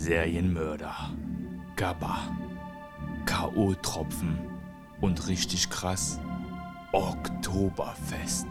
[0.00, 1.10] Serienmörder,
[1.76, 2.34] Gabba,
[3.26, 4.38] K.O.-Tropfen
[5.02, 6.18] und richtig krass,
[6.92, 8.46] Oktoberfest.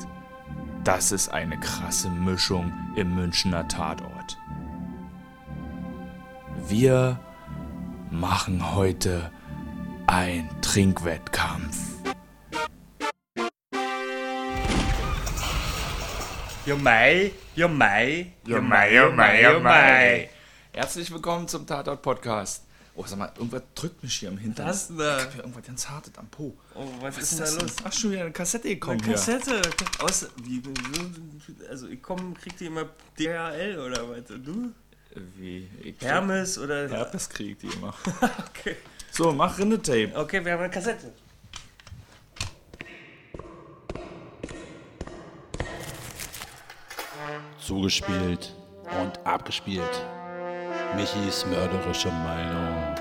[0.84, 4.38] Das ist eine krasse Mischung im Münchner Tatort.
[6.68, 7.20] Wir
[8.12, 9.32] machen heute
[10.06, 11.78] ein Trinkwettkampf.
[16.68, 20.30] Jo Mai, jo Mai, Jo Mai, jo Mai, jo Mai.
[20.74, 22.64] Herzlich willkommen zum Tatort Podcast.
[22.96, 24.68] Oh, sag mal, irgendwas drückt mich hier im Hintern.
[24.68, 25.18] Was denn da?
[25.18, 26.56] Ich hab hier irgendwas ganz hartes am Po.
[26.76, 27.76] Oh, was, Was ist denn da los?
[27.84, 29.16] Ach, schon wieder eine Kassette gekommen Eine hier.
[29.16, 29.62] Kassette.
[30.00, 30.62] Aus, wie,
[31.70, 32.86] also ich komm, krieg die immer
[33.18, 34.30] DHL oder was?
[34.30, 34.72] Und Du?
[35.38, 35.68] Wie?
[35.82, 36.88] Ich Hermes oder?
[36.88, 37.94] Herpes kriegt die immer.
[38.50, 38.76] Okay.
[39.12, 40.12] So, mach Rindetape.
[40.16, 41.12] Okay, wir haben eine Kassette.
[47.60, 48.56] Zugespielt
[49.02, 49.90] und abgespielt.
[50.96, 52.96] Michis mörderische Meinung.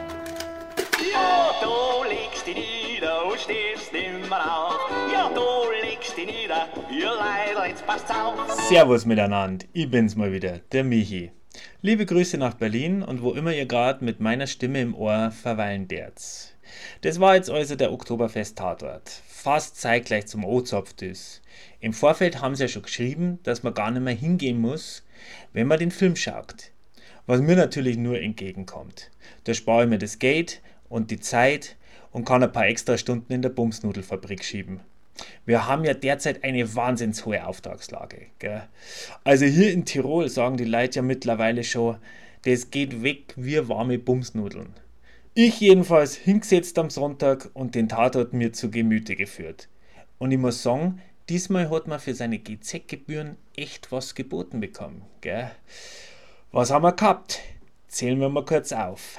[1.12, 4.90] Ja, du legst dich nieder und stehst nimmer auf.
[5.12, 8.50] Ja, du legst dich nieder, ihr Leid, jetzt passt's auf.
[8.68, 11.32] Servus miteinander, ich bin's mal wieder, der Michi.
[11.80, 15.88] Liebe Grüße nach Berlin und wo immer ihr gerade mit meiner Stimme im Ohr verweilen
[15.88, 16.52] derz.
[17.00, 19.08] Das war jetzt also der Oktoberfest-Tatort.
[19.26, 21.40] Fast zeitgleich zum O-Zopfdüs.
[21.80, 25.04] Im Vorfeld haben sie ja schon geschrieben, dass man gar nicht mehr hingehen muss,
[25.52, 26.72] wenn man den Film schaut.
[27.28, 29.10] Was mir natürlich nur entgegenkommt.
[29.44, 31.76] Da spare ich mir das Geld und die Zeit
[32.10, 34.80] und kann ein paar extra Stunden in der Bumsnudelfabrik schieben.
[35.44, 38.28] Wir haben ja derzeit eine wahnsinns hohe Auftragslage.
[38.38, 38.62] Gell?
[39.24, 41.98] Also hier in Tirol sagen die Leute ja mittlerweile schon,
[42.46, 44.72] das geht weg wie warme Bumsnudeln.
[45.34, 49.68] Ich jedenfalls hingesetzt am Sonntag und den Tatort mir zu Gemüte geführt.
[50.16, 55.02] Und ich muss sagen, diesmal hat man für seine GZ-Gebühren echt was geboten bekommen.
[55.20, 55.50] Gell?
[56.50, 57.40] Was haben wir gehabt?
[57.88, 59.18] Zählen wir mal kurz auf.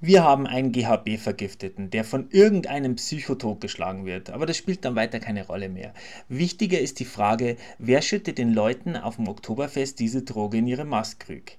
[0.00, 5.18] Wir haben einen GHB-Vergifteten, der von irgendeinem Psycho totgeschlagen wird, aber das spielt dann weiter
[5.18, 5.92] keine Rolle mehr.
[6.28, 10.84] Wichtiger ist die Frage, wer schüttet den Leuten auf dem Oktoberfest diese Droge in ihre
[10.84, 11.58] Maskrüg?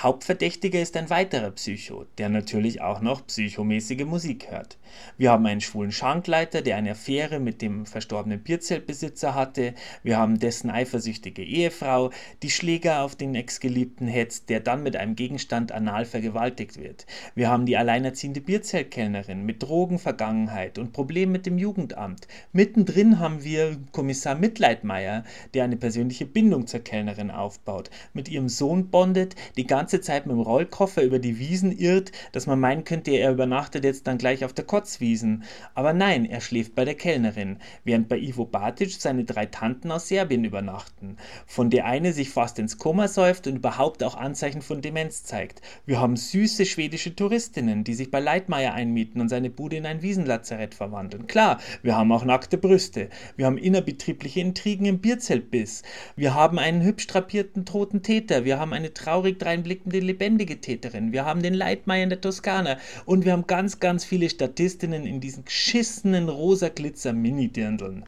[0.00, 4.78] Hauptverdächtiger ist ein weiterer Psycho, der natürlich auch noch psychomäßige Musik hört.
[5.16, 9.74] Wir haben einen schwulen Schankleiter, der eine Affäre mit dem verstorbenen Bierzeltbesitzer hatte.
[10.04, 12.12] Wir haben dessen eifersüchtige Ehefrau,
[12.44, 17.06] die Schläger auf den Ex-Geliebten hetzt, der dann mit einem Gegenstand anal vergewaltigt wird.
[17.34, 22.28] Wir haben die alleinerziehende Bierzeltkellnerin mit Drogenvergangenheit und Problemen mit dem Jugendamt.
[22.52, 28.90] Mittendrin haben wir Kommissar Mitleidmeier, der eine persönliche Bindung zur Kellnerin aufbaut, mit ihrem Sohn
[28.90, 33.10] bondet, die ganze Zeit mit dem Rollkoffer über die Wiesen irrt, dass man meinen könnte,
[33.10, 35.44] er übernachtet jetzt dann gleich auf der Kotzwiesen.
[35.74, 40.08] Aber nein, er schläft bei der Kellnerin, während bei Ivo Batic seine drei Tanten aus
[40.08, 41.16] Serbien übernachten,
[41.46, 45.62] von der eine sich fast ins Koma säuft und überhaupt auch Anzeichen von Demenz zeigt.
[45.86, 50.02] Wir haben süße schwedische Touristinnen, die sich bei Leitmeier einmieten und seine Bude in ein
[50.02, 51.26] Wiesenlazarett verwandeln.
[51.26, 53.08] Klar, wir haben auch nackte Brüste.
[53.36, 55.82] Wir haben innerbetriebliche Intrigen im Bierzeltbiss.
[56.16, 58.44] Wir haben einen hübsch drapierten toten Täter.
[58.44, 61.12] Wir haben eine traurig dreinblickende lebendige Täterin.
[61.12, 62.78] Wir haben den Leitmeier in der Toskana.
[63.04, 68.04] Und wir haben ganz, ganz viele Statistinnen in diesen geschissenen rosa Glitzer Mini-Dirndeln.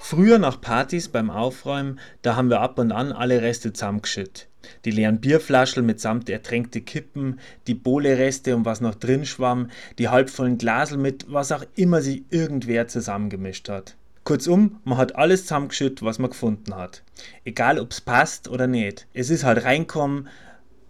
[0.00, 4.48] Früher nach Partys beim Aufräumen, da haben wir ab und an alle Reste zusammengeschüttet.
[4.84, 10.58] Die leeren Bierflaschel mitsamt ertränkte Kippen, die Bohle-Reste und was noch drin schwamm, die halbvollen
[10.58, 13.96] Glasel mit was auch immer sich irgendwer zusammengemischt hat.
[14.24, 17.02] Kurzum, man hat alles zusammengeschüttet, was man gefunden hat.
[17.44, 19.06] Egal ob's passt oder nicht.
[19.14, 20.28] Es ist halt reinkommen,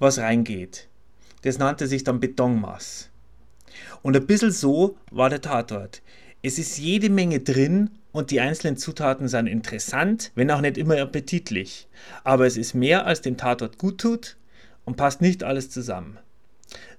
[0.01, 0.89] was reingeht.
[1.43, 3.11] Das nannte sich dann Betonmass.
[4.03, 6.03] Und ein bisschen so war der Tatort.
[6.43, 11.01] Es ist jede Menge drin und die einzelnen Zutaten sind interessant, wenn auch nicht immer
[11.01, 11.87] appetitlich.
[12.25, 14.37] Aber es ist mehr, als dem Tatort gut tut
[14.85, 16.19] und passt nicht alles zusammen.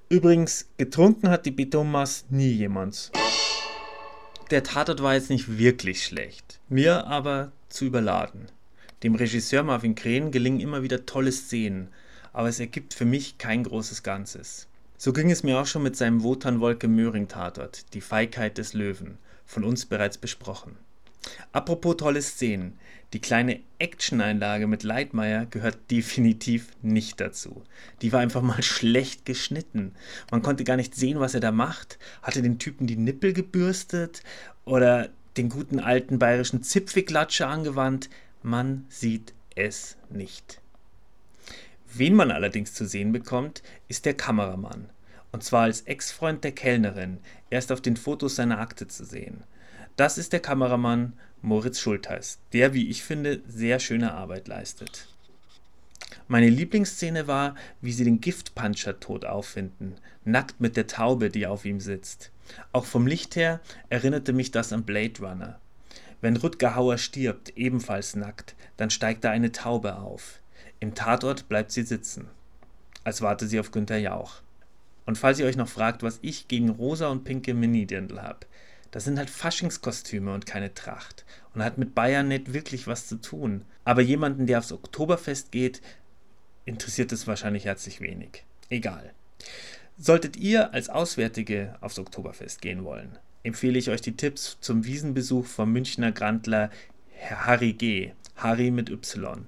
[0.10, 3.12] Übrigens, getrunken hat die Betonmaß nie jemand.
[4.52, 8.48] Der Tatort war jetzt nicht wirklich schlecht, mir aber zu überladen.
[9.02, 11.88] Dem Regisseur Marvin Kren gelingen immer wieder tolle Szenen,
[12.34, 14.68] aber es ergibt für mich kein großes Ganzes.
[14.97, 18.73] So ging es mir auch schon mit seinem Wotan Wolke Möhring Tatort, Die Feigheit des
[18.73, 20.78] Löwen, von uns bereits besprochen.
[21.52, 22.79] Apropos tolle Szenen,
[23.14, 27.64] die kleine Action-Einlage mit Leitmeier gehört definitiv nicht dazu.
[28.02, 29.94] Die war einfach mal schlecht geschnitten.
[30.32, 32.00] Man konnte gar nicht sehen, was er da macht.
[32.22, 34.23] Hatte den Typen die Nippel gebürstet
[34.64, 38.09] oder den guten alten bayerischen Zipfelklatscher angewandt.
[38.44, 40.60] Man sieht es nicht.
[41.93, 44.90] Wen man allerdings zu sehen bekommt, ist der Kameramann.
[45.32, 49.43] Und zwar als Ex-Freund der Kellnerin, erst auf den Fotos seiner Akte zu sehen.
[49.96, 55.08] Das ist der Kameramann Moritz Schultheiß, der, wie ich finde, sehr schöne Arbeit leistet.
[56.28, 61.66] Meine Lieblingsszene war, wie sie den Giftpuncher tot auffinden, nackt mit der Taube, die auf
[61.66, 62.32] ihm sitzt.
[62.72, 63.59] Auch vom Licht her
[63.90, 65.59] erinnerte mich das an Blade Runner.
[66.22, 70.41] Wenn Rutger Hauer stirbt, ebenfalls nackt, dann steigt da eine Taube auf.
[70.82, 72.28] Im Tatort bleibt sie sitzen,
[73.04, 74.42] als warte sie auf Günther Jauch.
[75.06, 78.48] Und falls ihr euch noch fragt, was ich gegen rosa und pinke Mini-Dirndl hab,
[78.90, 81.24] das sind halt Faschingskostüme und keine Tracht
[81.54, 83.64] und hat mit Bayern nicht wirklich was zu tun.
[83.86, 85.84] Aber jemanden, der aufs Oktoberfest geht,
[86.66, 88.44] interessiert es wahrscheinlich herzlich wenig.
[88.72, 89.14] Egal.
[90.00, 95.46] Solltet ihr als Auswärtige aufs Oktoberfest gehen wollen, empfehle ich euch die Tipps zum Wiesenbesuch
[95.46, 96.72] vom Münchner Grandler
[97.30, 98.14] Harry G.
[98.36, 99.46] Harry mit Y.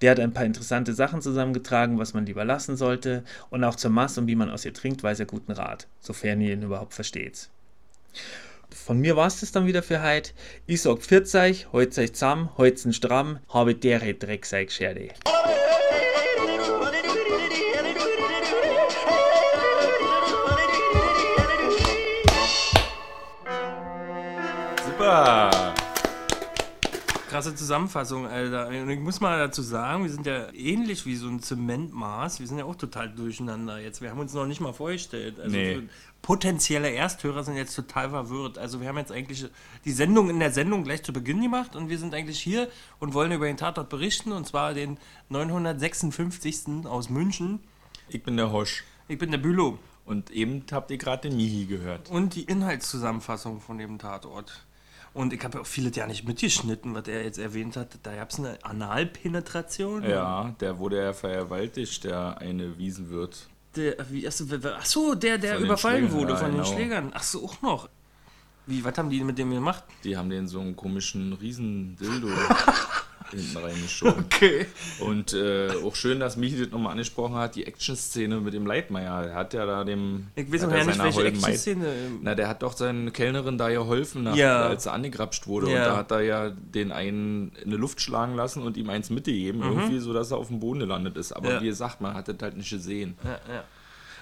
[0.00, 3.24] Der hat ein paar interessante Sachen zusammengetragen, was man lieber lassen sollte.
[3.50, 6.40] Und auch zur Maß und wie man aus ihr trinkt, weiß er guten Rat, sofern
[6.40, 7.48] ihr ihn überhaupt versteht.
[8.70, 10.32] Von mir war es das dann wieder für heute.
[10.66, 15.08] Ich sag 40, heute euch zusammen, heute stramm, habe dere Dreckseig Scherde.
[24.84, 25.75] Super.
[27.28, 28.68] Krasse Zusammenfassung, Alter.
[28.68, 32.38] Und ich muss mal dazu sagen, wir sind ja ähnlich wie so ein Zementmaß.
[32.40, 34.00] Wir sind ja auch total durcheinander jetzt.
[34.00, 35.40] Wir haben uns noch nicht mal vorgestellt.
[35.40, 35.74] Also Nee.
[35.74, 35.82] so
[36.22, 38.58] potenzielle Ersthörer sind jetzt total verwirrt.
[38.58, 39.46] Also wir haben jetzt eigentlich
[39.84, 42.68] die Sendung in der Sendung gleich zu Beginn gemacht und wir sind eigentlich hier
[43.00, 46.84] und wollen über den Tatort berichten und zwar den 956.
[46.86, 47.60] aus München.
[48.08, 48.84] Ich bin der Hosch.
[49.08, 49.78] Ich bin der Bülow.
[50.04, 52.10] Und eben habt ihr gerade den Mihi gehört.
[52.10, 54.64] Und die Inhaltszusammenfassung von dem Tatort.
[55.16, 57.98] Und ich habe ja auch vieles ja nicht mitgeschnitten, was er jetzt erwähnt hat.
[58.02, 60.02] Da gab es eine Analpenetration.
[60.04, 63.48] Ja, der wurde ja vergewaltigt, der eine Wiesenwirt.
[63.76, 66.56] Der, wie, achso, wer- wer- ach so, der, der Von überfallen wurde ja, von den
[66.62, 66.64] genau.
[66.74, 67.10] Schlägern.
[67.14, 67.88] Ach so, auch noch.
[68.66, 69.84] Wie, was haben die mit dem gemacht?
[70.04, 72.28] Die haben den so einen komischen Riesendildo
[73.30, 74.24] hinten reingeschoben.
[74.36, 74.66] Okay.
[75.00, 79.24] Und äh, auch schön, dass Michi das nochmal angesprochen hat, die Action-Szene mit dem Leitmeier.
[79.28, 80.26] Er hat ja da dem.
[80.34, 81.86] Ich weiß noch ja nicht, welche Action-Szene.
[82.22, 84.66] Na, der hat doch seine Kellnerin da geholfen, nach, Ja.
[84.66, 85.70] als er angegrapscht wurde.
[85.70, 85.78] Ja.
[85.78, 89.10] Und da hat er ja den einen in die Luft schlagen lassen und ihm eins
[89.10, 91.32] mitgegeben, irgendwie, so dass er auf dem Boden gelandet ist.
[91.32, 91.62] Aber Mhm.
[91.62, 93.16] Wie gesagt, man hat das halt nicht gesehen.
[93.24, 93.64] Ja, ja.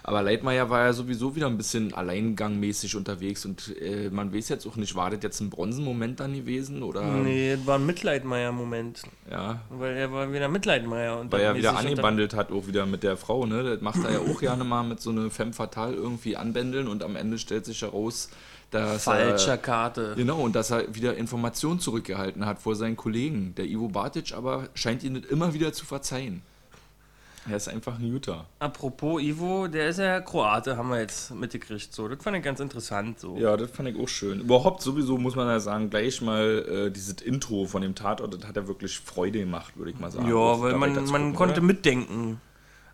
[0.06, 4.67] Aber Leitmeier war ja sowieso wieder ein bisschen alleingangmäßig unterwegs und äh, man weiß jetzt
[4.67, 9.03] auch nicht, war das jetzt ein Bronzenmoment dann gewesen oder Nee, das war ein Mitleidmeier-Moment.
[9.31, 11.19] ja, Weil er war wieder Mitleidmeier.
[11.19, 13.62] Und weil er wieder angebandelt hat, auch wieder mit der Frau, ne?
[13.62, 17.03] Das macht er ja auch gerne mal mit so einer Femme Fatale irgendwie anbändeln und
[17.03, 18.29] am Ende stellt sich heraus,
[18.71, 20.12] dass Falscher er, Karte.
[20.17, 23.55] Genau, und dass er wieder Informationen zurückgehalten hat vor seinen Kollegen.
[23.55, 26.43] Der Ivo Bartic aber scheint ihn das immer wieder zu verzeihen.
[27.50, 28.46] Er ist einfach ein Juter.
[28.58, 31.93] Apropos Ivo, der ist ja Kroate, haben wir jetzt mitgekriegt.
[31.93, 33.20] So, das fand ich ganz interessant.
[33.20, 33.37] So.
[33.37, 34.41] Ja, das fand ich auch schön.
[34.41, 38.49] Überhaupt sowieso muss man ja sagen, gleich mal äh, dieses Intro von dem Tatort, das
[38.49, 40.29] hat ja wirklich Freude gemacht, würde ich mal sagen.
[40.29, 41.67] Ja, Auch weil man, man gucken, konnte oder?
[41.67, 42.41] mitdenken.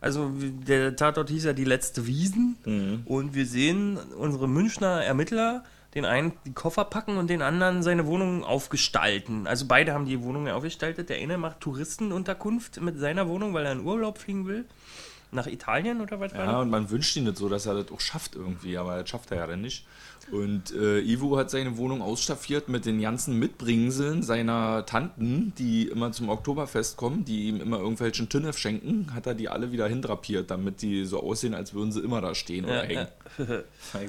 [0.01, 0.31] Also
[0.67, 3.03] der Tatort hieß ja die letzte Wiesen Mhm.
[3.05, 5.63] und wir sehen unsere Münchner Ermittler,
[5.95, 9.47] den einen die Koffer packen und den anderen seine Wohnung aufgestalten.
[9.47, 11.09] Also beide haben die Wohnung aufgestaltet.
[11.09, 14.67] Der eine macht Touristenunterkunft mit seiner Wohnung, weil er in Urlaub fliegen will.
[15.33, 17.93] Nach Italien oder was war Ja, und man wünscht ihn das so, dass er das
[17.93, 19.87] auch schafft irgendwie, aber das schafft er ja dann nicht.
[20.33, 26.13] Und äh, Ivo hat seine Wohnung ausstaffiert mit den ganzen Mitbringseln seiner Tanten, die immer
[26.13, 30.51] zum Oktoberfest kommen, die ihm immer irgendwelchen Tinnef schenken, hat er die alle wieder hindrapiert,
[30.51, 33.09] damit die so aussehen, als würden sie immer da stehen oder Ja, hängen.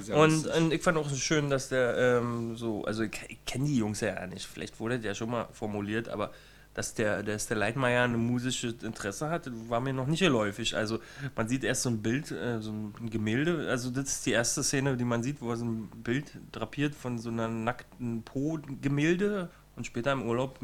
[0.07, 0.15] ja.
[0.15, 3.77] Und, und ich fand auch schön, dass der ähm, so, also ich, ich kenne die
[3.77, 6.31] Jungs ja nicht, vielleicht wurde der schon mal formuliert, aber
[6.73, 10.75] dass der, dass der Leitmeier ein musisches Interesse hat, war mir noch nicht geläufig.
[10.75, 10.99] Also
[11.35, 14.63] man sieht erst so ein Bild, äh, so ein Gemälde, also das ist die erste
[14.63, 19.49] Szene, die man sieht, wo er so ein Bild drapiert von so einer nackten Po-Gemälde
[19.75, 20.59] und später im Urlaub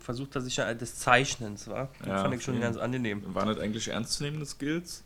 [0.00, 1.88] versucht er sich ja des Zeichnens, war.
[2.00, 3.22] Das Ja, fand ich schon ganz angenehm.
[3.34, 5.04] Waren das eigentlich ernstzunehmende Skills?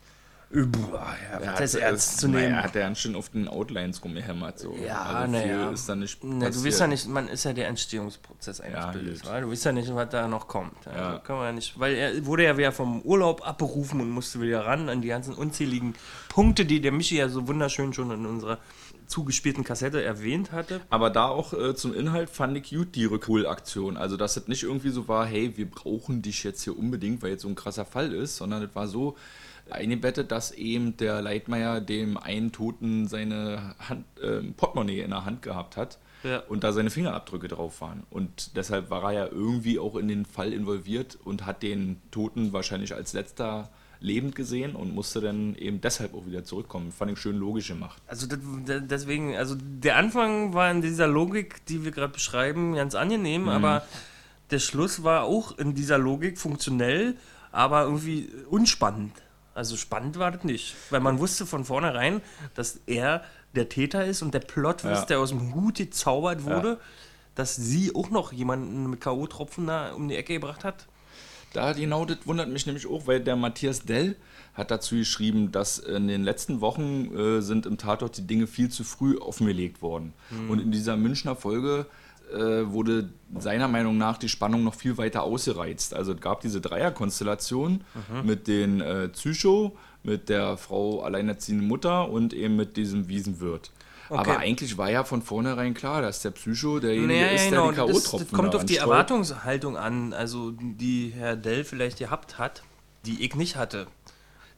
[0.53, 2.51] Ja, das ernst zu nehmen.
[2.51, 4.59] naja, hat er ganz schön auf den Outlines rumgehämmert.
[4.59, 4.77] So.
[4.87, 5.71] Ja, also na viel ja.
[5.71, 8.91] ist da nicht Na, du weißt ja nicht, man ist ja der Entstehungsprozess eines Ja,
[8.91, 9.23] Bildes?
[9.23, 10.87] Du weißt ja nicht, was da noch kommt.
[10.87, 11.19] Also Ja.
[11.19, 14.67] kann man ja nicht, weil er wurde ja wieder vom Urlaub abberufen und musste wieder
[14.67, 15.95] ran an die ganzen unzähligen
[16.29, 18.59] Punkte, die der Michi ja so wunderschön schon in unserer
[19.07, 20.81] zugespielten Kassette erwähnt hatte.
[20.89, 23.97] Aber da auch äh, zum Inhalt fand ich gut die Rückholaktion.
[23.97, 27.31] Also, dass es nicht irgendwie so war, hey, wir brauchen dich jetzt hier unbedingt, weil
[27.31, 29.17] jetzt so ein krasser Fall ist, sondern es war so
[29.73, 35.43] eingebettet, dass eben der Leitmeier dem einen Toten seine Hand, äh, Portemonnaie in der Hand
[35.43, 35.99] gehabt hat.
[36.25, 36.39] Ja.
[36.39, 38.05] Und da seine Fingerabdrücke drauf waren.
[38.09, 42.53] Und deshalb war er ja irgendwie auch in den Fall involviert und hat den Toten
[42.53, 43.71] wahrscheinlich als letzter
[44.03, 46.93] lebend gesehen und musste dann eben deshalb auch wieder zurückkommen.
[46.93, 48.03] Fand ich schön logisch gemacht.
[48.07, 52.95] Also das, deswegen, also der Anfang war in dieser Logik, die wir gerade beschreiben, ganz
[52.95, 53.87] angenehm, aber
[54.51, 57.17] der Schluss war auch in dieser Logik funktionell,
[57.53, 59.13] aber irgendwie unspannend.
[59.55, 62.23] Also spannend war das nicht, weil man wusste von vornherein,
[62.55, 63.23] dass er
[63.55, 65.07] der Täter ist und der Plotwist, Ja.
[65.07, 66.79] der aus dem Hut gezaubert wurde, Ja.
[67.35, 70.87] dass sie auch noch jemanden mit K.O.-Tropfen da um die Ecke gebracht hat.
[71.53, 74.17] Da genau das wundert mich nämlich auch, weil der Matthias Dell
[74.55, 78.71] hat dazu geschrieben, dass in den letzten Wochen äh, sind im Tatort die Dinge viel
[78.71, 80.15] zu früh offengelegt worden.
[80.49, 81.85] Und in dieser Münchner Folge
[82.35, 85.95] wurde seiner Meinung nach die Spannung noch viel weiter ausgereizt.
[85.95, 87.83] Also es gab diese Dreierkonstellation
[88.25, 93.71] mit den äh, Psycho, mit der Frau alleinerziehende Mutter und eben mit diesem Wiesenwirt.
[94.11, 97.87] Aber eigentlich war ja von vornherein klar, dass der Psycho derjenige Naja, ist, genau, der
[97.87, 98.91] die das, K.O.-Tropfen das kommt da auf die anstreut.
[98.93, 102.63] Erwartungshaltung an, also die Herr Dell vielleicht gehabt hat,
[103.07, 103.87] die ich nicht hatte.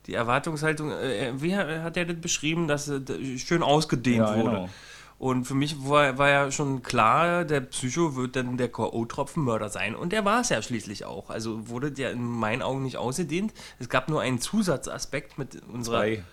[0.06, 4.36] Die Erwartungshaltung, äh, wie hat hat er das beschrieben, dass es äh, schön ausgedehnt Ja,
[4.36, 4.50] wurde.
[4.50, 4.68] genau.
[5.18, 9.94] Und für mich war, war ja schon klar, der Psycho wird dann der K.O.-Tropfenmörder sein.
[9.94, 11.30] Und der war es ja schließlich auch.
[11.30, 13.52] Also wurde der in meinen Augen nicht ausgedehnt.
[13.78, 15.98] Es gab nur einen Zusatzaspekt mit unserer.
[15.98, 16.24] Drei.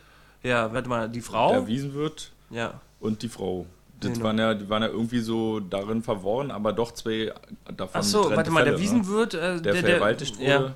[0.43, 1.51] Ja, warte mal, die Frau.
[1.51, 2.81] Der Wiesenwirt ja.
[3.00, 3.65] und die Frau.
[4.00, 4.25] Das Genau.
[4.25, 7.31] waren ja, die waren ja irgendwie so darin verworren, aber doch zwei
[7.65, 8.01] davon.
[8.01, 9.61] Ach so, getrennte warte mal, der Fälle, Wiesenwirt, äh, Ne?
[9.61, 10.75] Der, vergewaltigt wurde ja.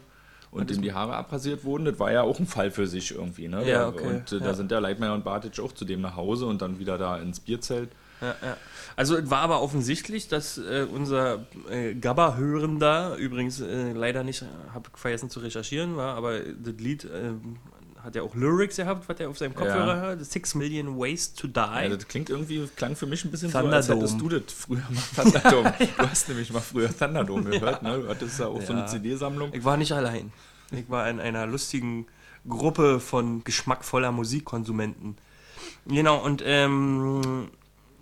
[0.56, 3.48] Und dem die Haare abrasiert wurden, das war ja auch ein Fall für sich irgendwie.
[3.48, 3.68] Ne?
[3.68, 4.44] Ja, okay, Und äh, ja.
[4.44, 7.18] da sind der Leitmeier und Bartic auch zu dem nach Hause und dann wieder da
[7.18, 7.90] ins Bierzelt.
[8.22, 8.58] Ja, ja.
[8.96, 14.90] Also es war aber offensichtlich, dass äh, unser äh, Gabba-Hörender, übrigens äh, leider nicht, habe
[14.94, 17.34] vergessen zu recherchieren, war, aber das Lied äh,
[18.06, 20.02] hat ja auch Lyrics gehabt, was er auf seinem Kopfhörer Ja.
[20.02, 20.24] hört.
[20.26, 21.60] Six Million Ways to Die.
[21.60, 24.84] Ja, das klingt irgendwie, klang für mich ein bisschen so, als hättest du das früher
[24.90, 25.74] mal Thunderdome.
[25.98, 28.00] Du hast nämlich mal früher Thunderdome gehört, ne?
[28.00, 28.88] Du hattest ja auch so eine Ja.
[28.88, 29.52] CD-Sammlung.
[29.54, 30.32] ich war nicht allein.
[30.72, 32.06] Ich war in einer lustigen
[32.48, 35.18] Gruppe von geschmackvoller Musikkonsumenten.
[35.88, 37.50] Genau, und ähm,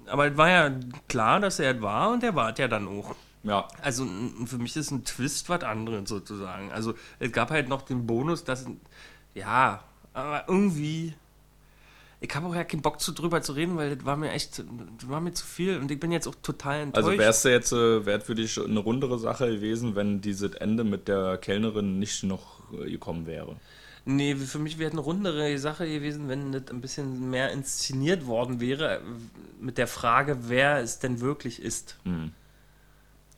[0.07, 0.71] aber es war ja
[1.07, 3.15] klar, dass er es war und er war es ja dann auch.
[3.43, 4.05] Ja, Also
[4.45, 6.71] für mich ist ein Twist was anderes sozusagen.
[6.71, 8.65] Also es gab halt noch den Bonus, dass
[9.33, 9.83] ja,
[10.13, 11.13] aber irgendwie
[12.23, 14.59] ich habe auch ja keinen Bock zu drüber zu reden, weil das war mir echt,
[14.59, 17.05] das war mir zu viel und ich bin jetzt auch total enttäuscht.
[17.05, 20.85] also wär's ja jetzt, äh, wäre für dich eine rundere Sache gewesen, wenn dieses Ende
[20.85, 23.57] mit der Kellnerin nicht noch äh, gekommen wäre.
[24.05, 28.25] Nee, für mich wäre es eine rundere Sache gewesen, wenn das ein bisschen mehr inszeniert
[28.25, 28.99] worden wäre, äh,
[29.59, 31.97] mit der Frage, wer es denn wirklich ist.
[32.03, 32.31] Hm.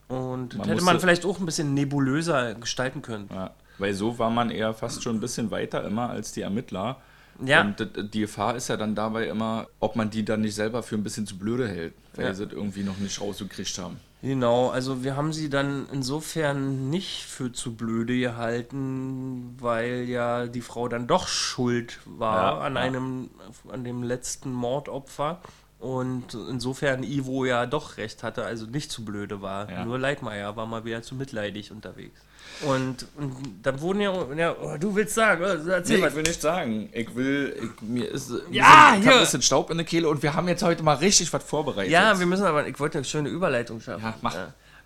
[0.06, 3.28] Und das Man hätte man vielleicht auch ein bisschen nebulöser gestalten können.
[3.32, 6.96] Ja, weil so war man eher fast schon ein bisschen weiter immer als die Ermittler.
[7.44, 7.60] Ja.
[7.60, 10.94] Und die Gefahr ist ja dann dabei immer, ob man die dann nicht selber für
[10.96, 12.34] ein bisschen zu blöde hält, weil Ja.
[12.34, 13.98] sie es irgendwie noch nicht rausgekriegt haben.
[14.22, 20.62] Genau, also wir haben sie dann insofern nicht für zu blöde gehalten, weil ja die
[20.62, 23.30] Frau dann doch schuld war Ja, an einem,
[23.68, 25.40] an dem letzten Mordopfer.
[25.78, 29.70] Und insofern Ivo ja doch recht hatte, also nicht zu blöde war.
[29.70, 29.84] Ja.
[29.84, 32.18] Nur Leitmeier war mal wieder zu mitleidig unterwegs.
[32.62, 36.10] Und, und dann wurden ja, ja oh, du willst sagen, oh, erzähl Nee, was.
[36.10, 36.88] ich will nicht sagen.
[36.92, 39.10] Ich will, ich, mir ist mir Ja, sind, ich hier.
[39.10, 41.44] hab ein bisschen Staub in der Kehle und wir haben jetzt heute mal richtig was
[41.44, 41.92] vorbereitet.
[41.92, 44.02] Ja, wir müssen aber, ich wollte eine schöne Überleitung schaffen.
[44.02, 44.34] Ja, mach.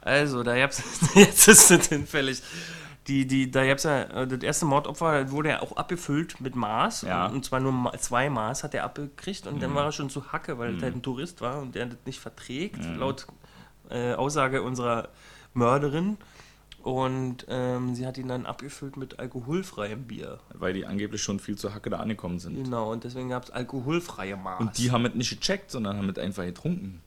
[0.00, 0.82] Also, da gab's,
[1.14, 2.42] jetzt ist es hinfällig.
[3.10, 7.02] Die, die, da gab's ja, äh, das erste Mordopfer wurde ja auch abgefüllt mit Maß.
[7.02, 7.26] Ja.
[7.26, 10.32] Und, und zwar nur zwei Maß hat er abgekriegt und dann war er schon zu
[10.32, 13.26] Hacke, weil er halt ein Tourist war und der das nicht verträgt, laut
[13.90, 15.08] äh, Aussage unserer
[15.54, 16.18] Mörderin.
[16.82, 20.38] Und ähm, sie hat ihn dann abgefüllt mit alkoholfreiem Bier.
[20.54, 22.62] Weil die angeblich schon viel zu Hacke da angekommen sind.
[22.62, 24.60] Genau, und deswegen gab es alkoholfreie Maß.
[24.60, 27.02] Und die haben es nicht gecheckt, sondern haben es einfach getrunken.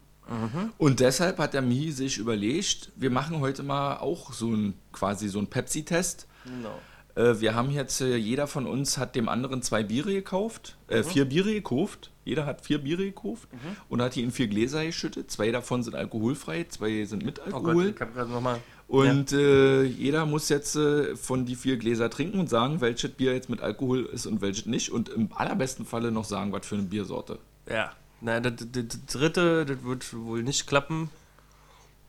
[0.77, 5.27] Und deshalb hat der Mi sich überlegt, wir machen heute mal auch so ein quasi
[5.27, 6.27] so ein Pepsi-Test.
[6.45, 6.79] genau.
[7.15, 11.03] Äh, wir haben jetzt, äh, jeder von uns hat dem anderen zwei Biere gekauft, äh,
[11.03, 12.09] vier Biere gekauft.
[12.25, 13.49] Jeder hat vier Biere gekauft
[13.89, 15.29] und hat die in vier Gläser geschüttet.
[15.29, 17.93] Zwei davon sind alkoholfrei, zwei sind mit Oh Gott, Alkohol.
[17.93, 18.59] ich hab gerade nochmal.
[18.87, 23.33] Und äh, jeder muss jetzt äh, von die vier Gläser trinken und sagen, welches Bier
[23.33, 24.89] jetzt mit Alkohol ist und welches nicht.
[24.91, 27.39] Und im allerbesten Falle noch sagen, was für eine Biersorte.
[27.69, 27.91] Ja,
[28.23, 31.09] na, das, das, das dritte, das wird wohl nicht klappen.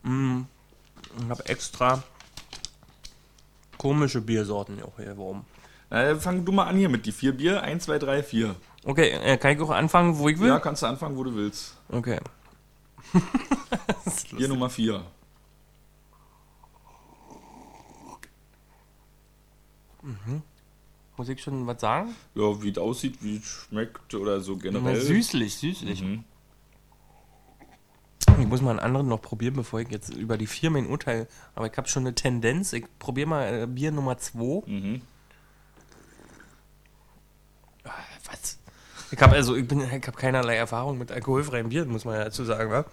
[0.04, 0.42] Mm,
[1.18, 2.02] ich habe extra
[3.78, 5.18] komische Biersorten auch hier.
[5.18, 5.44] Warum?
[5.90, 7.62] Na, fang du mal an hier mit die vier Bier.
[7.62, 8.54] Eins, zwei, drei, vier.
[8.84, 10.48] Okay, äh, kann ich auch anfangen, wo ich will?
[10.48, 11.76] Ja, kannst du anfangen, wo du willst.
[11.88, 12.20] Okay.
[14.36, 15.04] Bier Nummer vier.
[21.16, 22.14] Muss ich schon was sagen?
[22.34, 25.00] Ja, wie es aussieht, wie es schmeckt oder so generell.
[25.00, 26.02] süßlich, süßlich.
[26.02, 26.24] Mhm.
[28.40, 31.28] Ich muss mal einen anderen noch probieren, bevor ich jetzt über die vier mein Urteil.
[31.54, 32.72] Aber ich habe schon eine Tendenz.
[32.72, 34.62] Ich probiere mal äh, Bier Nummer 2.
[34.66, 35.02] Mhm.
[38.28, 38.58] Was?
[39.12, 42.24] Ich habe also, ich bin, ich habe keinerlei Erfahrung mit alkoholfreien Bieren, muss man ja
[42.24, 42.84] dazu sagen, wa?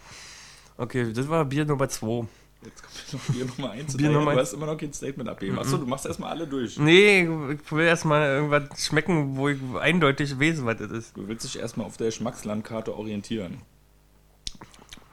[0.77, 2.27] Okay, das war Bier Nummer 2.
[2.63, 3.97] Jetzt kommt noch Bier Nummer 1.
[3.97, 5.57] Bier Nummer du hast immer noch kein Statement abgeben.
[5.57, 6.77] Achso, du machst erstmal alle durch.
[6.77, 11.17] Nee, ich will erstmal irgendwas schmecken, wo ich eindeutig weiß, was das ist.
[11.17, 13.61] Du willst dich erstmal auf der Geschmackslandkarte orientieren.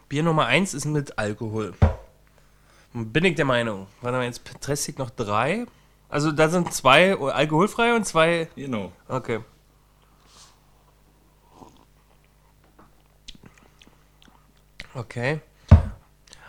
[0.08, 1.74] Bier Nummer 1 ist mit Alkohol.
[2.92, 3.86] Bin ich der Meinung.
[4.00, 4.42] Warte mal, jetzt
[4.88, 5.66] ich noch drei.
[6.08, 8.48] Also da sind zwei alkoholfrei und zwei.
[8.56, 8.92] Genau.
[9.08, 9.40] Okay.
[14.94, 15.40] Okay.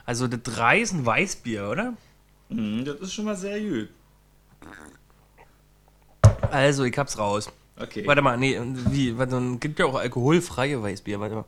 [0.10, 1.94] Also das drei ist ein Weißbier, oder?
[2.50, 3.90] Mhm, das ist schon mal sehr gut.
[6.50, 7.52] Also, ich hab's raus.
[7.78, 8.08] Okay.
[8.08, 9.16] Warte mal, nee, wie?
[9.20, 11.20] Warte, dann gibt ja auch alkoholfreie Weißbier.
[11.20, 11.46] Warte mal.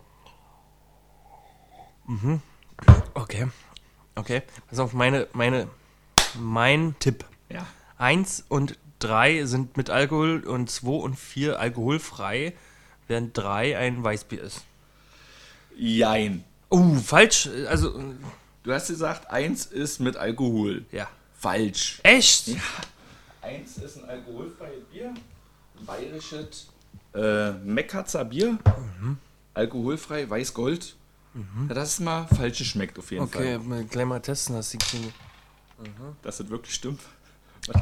[2.05, 2.41] Mhm.
[3.15, 3.47] Okay.
[4.13, 4.43] Okay.
[4.69, 5.67] Pass auf, meine, meine,
[6.39, 7.25] mein Tipp.
[7.49, 7.65] Ja.
[7.97, 12.53] Eins und drei sind mit Alkohol und zwei und vier alkoholfrei,
[13.07, 14.65] während drei ein Weißbier ist.
[15.75, 16.43] Jein.
[16.69, 17.49] Oh, falsch.
[17.67, 17.99] Also,
[18.63, 20.85] Du hast gesagt, eins ist mit Alkohol.
[20.91, 21.07] ja.
[21.37, 21.99] Falsch.
[22.03, 22.49] Echt?
[23.41, 25.07] Eins ist ein alkoholfreies Bier.
[25.79, 26.67] Ein bayerisches
[27.15, 28.59] äh, Meckatzer Bier.
[28.99, 29.17] Mhm.
[29.55, 30.95] Alkoholfrei, weiß-gold.
[31.67, 33.59] Ja, das ist mal falsch geschmeckt auf jeden Okay, Fall.
[33.67, 35.11] mal gleich mal testen, dass die kriegen.
[36.21, 37.01] Dass das wirklich stimmt.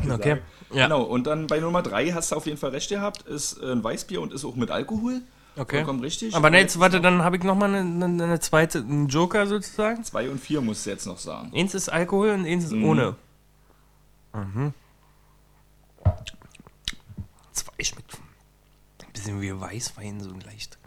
[0.09, 0.38] Okay,
[0.71, 0.83] ja.
[0.86, 3.24] Genau, und dann bei Nummer drei hast du auf jeden Fall recht gehabt.
[3.24, 5.21] Ist äh, ein Weißbier und ist auch mit Alkohol.
[5.59, 5.75] Okay.
[5.77, 6.33] Vollkommen richtig.
[6.33, 10.05] Aber Und ne, jetzt, warte, dann habe ich nochmal eine, eine, zweite, einen Joker sozusagen.
[10.05, 11.51] Zwei und vier musst du jetzt noch sagen.
[11.53, 13.17] Eins ist Alkohol und eins ist ohne.
[14.33, 14.73] Mhm.
[17.51, 18.17] Zwei schmeckt
[19.05, 20.79] ein bisschen wie Weißwein, so leicht.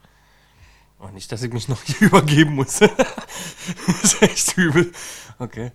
[0.99, 2.79] Oh, nicht, dass ich mich noch hier übergeben muss.
[2.79, 2.95] das
[4.05, 4.91] ist echt übel.
[5.39, 5.71] Okay.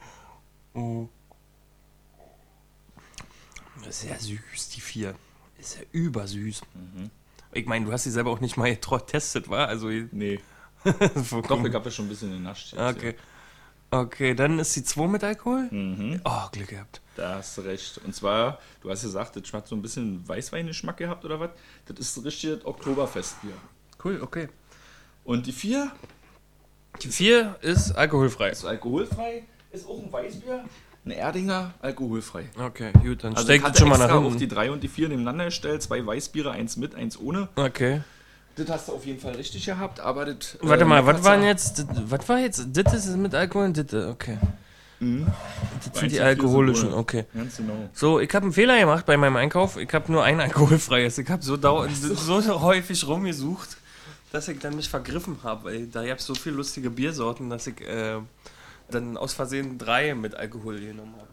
[0.73, 1.07] Oh.
[3.85, 5.13] Ja süß, die vier.
[5.59, 6.61] Ist ja übersüß.
[7.53, 9.67] Ich meine, du hast sie selber auch nicht mal getestet, war?
[9.67, 10.39] Also, Nee.
[10.85, 12.73] Ich habe ja schon ein bisschen genascht.
[12.73, 13.15] jetzt, Okay.
[13.89, 15.69] Okay, dann ist die 2 mit Alkohol?
[15.71, 16.19] Mhm.
[16.25, 17.01] Oh, Glück gehabt.
[17.15, 17.97] Da hast du recht.
[17.99, 21.51] Und zwar, du hast gesagt, das hat so ein bisschen Weißweingeschmack gehabt oder was?
[21.85, 23.53] Das ist richtig Oktoberfestbier.
[24.03, 24.49] Cool, okay.
[25.23, 25.91] Und die vier
[27.01, 28.49] Die 4 ist alkoholfrei.
[28.49, 30.65] ist alkoholfrei, ist auch ein Weißbier.
[31.07, 32.49] Ein Erdinger, alkoholfrei.
[32.59, 34.55] Okay, gut, dann Also steck ich das schon mal nach extra auch die hinten.
[34.55, 35.81] drei und die vier nebeneinander gestellt.
[35.81, 37.47] Zwei Weißbiere, eins mit, eins ohne.
[37.55, 38.01] Okay.
[38.57, 40.57] Das hast du auf jeden Fall richtig gehabt, aber das...
[40.61, 43.77] Warte äh, mal, was Mekatzer- waren jetzt, was war jetzt, das ist mit Alkohol und
[43.77, 44.37] das, okay.
[44.99, 47.25] Das Eins sind die alkoholischen, okay.
[47.33, 47.89] Ganz genau.
[47.93, 49.77] So, ich habe einen Fehler gemacht bei meinem Einkauf.
[49.77, 51.19] Ich habe nur ein alkoholfreies.
[51.19, 53.77] Ich habe so, so häufig rumgesucht,
[54.31, 55.71] dass ich dann mich vergriffen habe.
[55.93, 58.15] Da gab es so viele lustige Biersorten, dass ich äh,
[58.89, 61.27] dann aus Versehen drei mit Alkohol genommen habe.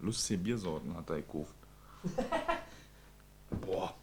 [0.00, 1.54] Lustige Biersorten hat er gekauft.
[3.60, 3.94] Boah.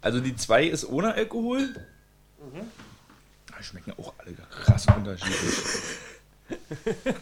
[0.00, 1.68] Also die zwei ist ohne Alkohol.
[2.38, 2.70] Mhm.
[3.58, 5.58] Die schmecken auch alle krass unterschiedlich.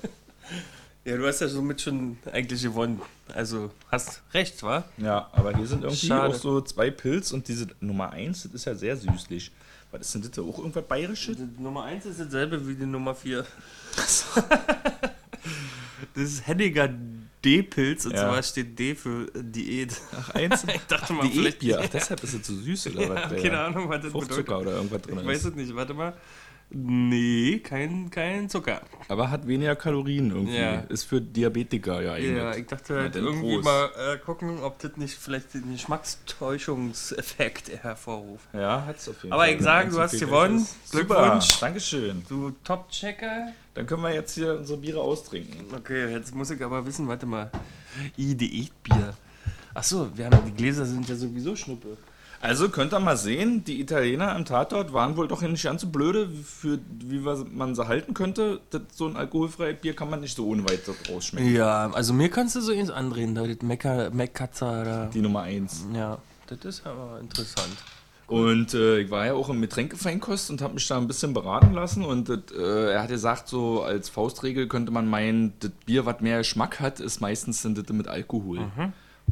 [1.04, 3.00] Ja, du hast ja somit schon eigentlich gewonnen.
[3.34, 4.84] Also hast recht, wa?
[4.98, 6.28] Ja, aber hier sind irgendwie Schade.
[6.28, 9.50] auch so zwei Pilz und diese Nummer 1, das ist ja sehr süßlich.
[9.90, 11.36] Was ist denn das da auch irgendwas Bayerisches?
[11.36, 13.44] Die Nummer 1 ist dasselbe wie die Nummer 4.
[16.14, 16.88] das ist Henniger
[17.44, 18.28] D-Pilz und Ja.
[18.30, 19.94] zwar steht D für Diät.
[20.16, 20.64] Ach, eins?
[20.74, 21.58] Ich dachte mal, Die vielleicht.
[21.58, 21.80] Bier.
[21.82, 23.42] Ach, deshalb ist es so süß oder Ja, was?
[23.42, 24.66] keine Ahnung, was das Fruchtzucker bedeutet.
[24.68, 25.44] oder irgendwas drin Ich weiß ist.
[25.46, 26.14] es nicht, warte mal.
[26.74, 28.80] Nee, kein, kein Zucker.
[29.08, 30.56] Aber hat weniger Kalorien irgendwie.
[30.56, 30.80] Ja.
[30.88, 32.36] Ist für Diabetiker ja eigentlich.
[32.36, 33.64] Ja, ich dachte halt irgendwie Prost.
[33.64, 38.46] mal äh, gucken, ob das nicht vielleicht den Geschmackstäuschungseffekt hervorruft.
[38.54, 39.54] Ja, hat's auf jeden Aber Fall.
[39.54, 40.66] ich sage, du hast gewonnen.
[40.90, 41.44] Glückwunsch.
[41.44, 42.22] Super, Dankeschön.
[42.28, 43.48] Du Top-Checker.
[43.74, 45.66] Dann können wir jetzt hier unsere Biere austrinken.
[45.76, 47.50] Okay, jetzt muss ich aber wissen, warte mal.
[48.16, 49.12] I, Diätbier.
[49.74, 51.96] Achso, wir haben die Gläser sind ja sowieso Schnuppe.
[52.42, 55.86] Also könnt ihr mal sehen, die Italiener am Tatort waren wohl doch nicht ganz so
[55.86, 58.60] blöde, für wie man sie halten könnte.
[58.70, 61.54] Das, so ein alkoholfreies Bier kann man nicht so ohne weiteres rausschmecken.
[61.54, 63.58] Ja, also mir kannst du so eins andrehen, da das
[64.84, 65.06] da.
[65.14, 65.86] Die Nummer 1.
[65.94, 67.76] Ja, das ist aber interessant.
[68.26, 71.74] Und äh, ich war ja auch im Getränkefeinkost und habe mich da ein bisschen beraten
[71.74, 72.04] lassen.
[72.04, 76.38] Und äh, er hat gesagt, so als Faustregel könnte man meinen, das Bier, was mehr
[76.38, 78.58] Geschmack hat, ist meistens dann das mit Alkohol.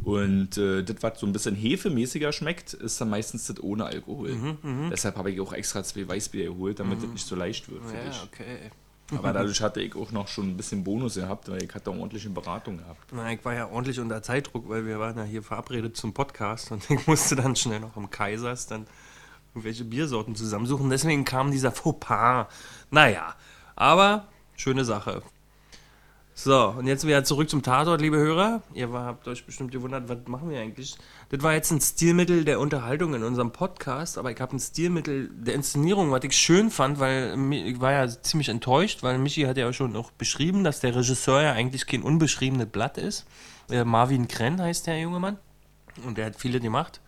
[0.03, 4.35] Und äh, das, was so ein bisschen hefemäßiger schmeckt, ist dann meistens das ohne Alkohol.
[4.89, 7.97] Deshalb habe ich auch extra zwei Weißbier geholt, damit das nicht so leicht wird für
[7.97, 8.23] dich.
[8.23, 8.71] okay.
[9.17, 12.29] Aber dadurch hatte ich auch noch schon ein bisschen Bonus gehabt, weil ich hatte ordentliche
[12.29, 13.11] Beratung gehabt.
[13.11, 16.71] Na, ich war ja ordentlich unter Zeitdruck, weil wir waren ja hier verabredet zum Podcast
[16.71, 18.87] und ich musste dann schnell noch im Kaisers dann
[19.53, 20.89] irgendwelche Biersorten zusammensuchen.
[20.89, 22.47] Deswegen kam dieser Fauxpas.
[22.89, 23.35] Naja,
[23.75, 25.21] aber schöne Sache.
[26.33, 28.61] So, und jetzt wieder zurück zum Tatort, liebe Hörer.
[28.73, 30.95] Ihr habt euch bestimmt gewundert, was machen wir eigentlich?
[31.29, 35.29] Das war jetzt ein Stilmittel der Unterhaltung in unserem Podcast, aber ich habe ein Stilmittel
[35.33, 39.57] der Inszenierung, was ich schön fand, weil ich war ja ziemlich enttäuscht, weil Michi hat
[39.57, 43.25] ja schon auch beschrieben, dass der Regisseur ja eigentlich kein unbeschriebenes Blatt ist.
[43.69, 45.37] Äh, Marvin Krenn heißt der junge Mann.
[46.05, 47.01] Und der hat viele gemacht.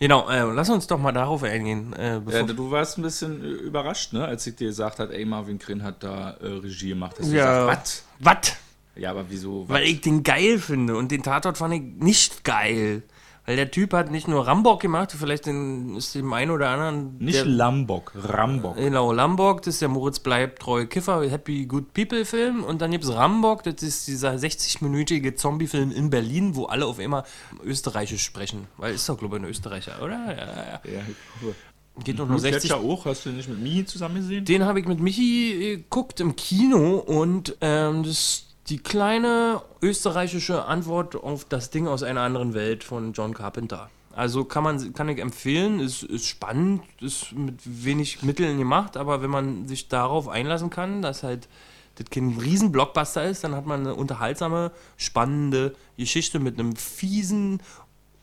[0.00, 1.92] Genau, äh, lass uns doch mal darauf eingehen.
[1.94, 5.24] Äh, Ja, du warst ein bisschen äh, überrascht, ne, als ich dir gesagt habe, ey,
[5.24, 7.16] Marvin Krin hat da äh, Regie gemacht.
[7.18, 7.66] Hast Ja.
[7.66, 8.04] was?
[8.20, 8.56] was?
[8.94, 9.68] Ja, aber wieso?
[9.68, 13.02] Weil ich den geil finde und den Tatort fand ich nicht geil.
[13.48, 17.16] Weil der Typ hat nicht nur Rambock gemacht, vielleicht den, ist dem einen oder anderen.
[17.18, 18.76] Nicht der, Lambok, Rambock.
[18.76, 22.62] Genau, Lambock, das ist der Moritz bleibt treu Kiffer, Happy Good People Film.
[22.62, 26.98] Und dann gibt es Rambock, das ist dieser 60-minütige Zombie-Film in Berlin, wo alle auf
[26.98, 27.24] immer
[27.64, 28.66] Österreichisch sprechen.
[28.76, 30.26] Weil ist doch, glaube ich, ein Österreicher, oder?
[30.26, 30.80] Ja, ja.
[30.84, 31.56] Ja, ich glaube.
[32.04, 34.44] Geht doch nur 60 Gletscher auch, hast du nicht mit Mihi zusammen gesehen?
[34.44, 40.64] Den habe ich mit Michi äh, geguckt im Kino und ähm, das die kleine österreichische
[40.64, 43.90] Antwort auf das Ding aus einer anderen Welt von John Carpenter.
[44.14, 49.22] Also kann man kann ich empfehlen, ist, ist spannend, ist mit wenig Mitteln gemacht, aber
[49.22, 51.48] wenn man sich darauf einlassen kann, dass halt
[51.94, 57.60] das kein riesen Blockbuster ist, dann hat man eine unterhaltsame, spannende Geschichte mit einem fiesen,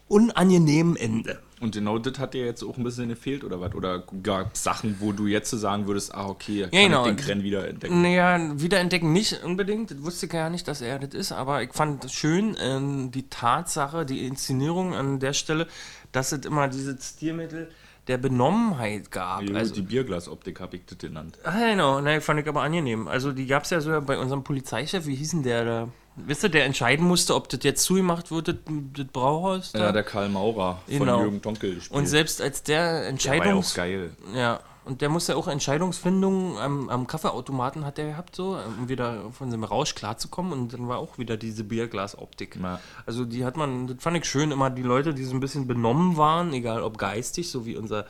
[0.08, 1.40] unangenehmen Ende.
[1.62, 3.74] Und genau das hat dir jetzt auch ein bisschen gefehlt, oder was?
[3.74, 7.06] Oder gab es Sachen, wo du jetzt so sagen würdest, ah, okay, kann genau.
[7.06, 8.02] ich den Krenn wieder entdecken?
[8.02, 9.92] Naja, wiederentdecken nicht unbedingt.
[9.92, 13.12] Das wusste ich ja nicht, dass er das ist, aber ich fand es schön, ähm,
[13.12, 15.68] die Tatsache, die Inszenierung an der Stelle,
[16.12, 17.72] dass es immer dieses Stilmittel
[18.08, 19.42] der Benommenheit gab.
[19.42, 21.40] Jo, also, die Bierglasoptik habe ich das genannt.
[21.44, 23.08] ah, genau, ne, fand ich aber angenehm.
[23.08, 25.90] Also die gab es ja so bei unserem Polizeichef, wie hieß denn der da?
[26.18, 28.56] Wisst ihr, der entscheiden musste, ob das jetzt zugemacht wird, das,
[28.94, 29.80] das Brauhaus da?
[29.80, 31.14] Ja, der Karl Maurer Genau.
[31.16, 31.98] von Jürgen Donkel gespielt.
[32.00, 34.16] Und selbst als der der war ja auch geil.
[34.34, 39.32] Ja, und der musste auch Entscheidungsfindungen am, am Kaffeeautomaten hat er gehabt, so, um wieder
[39.32, 40.54] von seinem Rausch klarzukommen.
[40.54, 42.58] Und dann war auch wieder diese Bierglasoptik.
[42.62, 42.80] Ja.
[43.06, 45.66] Also die hat man, das fand ich schön, immer die Leute, die so ein bisschen
[45.68, 48.06] benommen waren, egal ob geistig, so wie unser,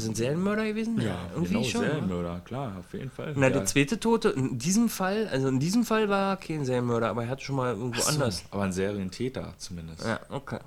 [0.00, 1.00] sind Serienmörder gewesen?
[1.00, 1.82] Ja, irgendwie genau, schon.
[1.82, 1.88] ne?
[1.88, 3.34] Serienmörder, klar, auf jeden Fall.
[3.36, 3.52] Na, ja.
[3.52, 7.24] der zweite Tote, in diesem Fall, also in diesem Fall war er kein Serienmörder, aber
[7.24, 8.44] er hatte schon mal irgendwo so, anders.
[8.50, 10.04] Aber ein Serientäter zumindest.
[10.04, 10.58] Ja, okay.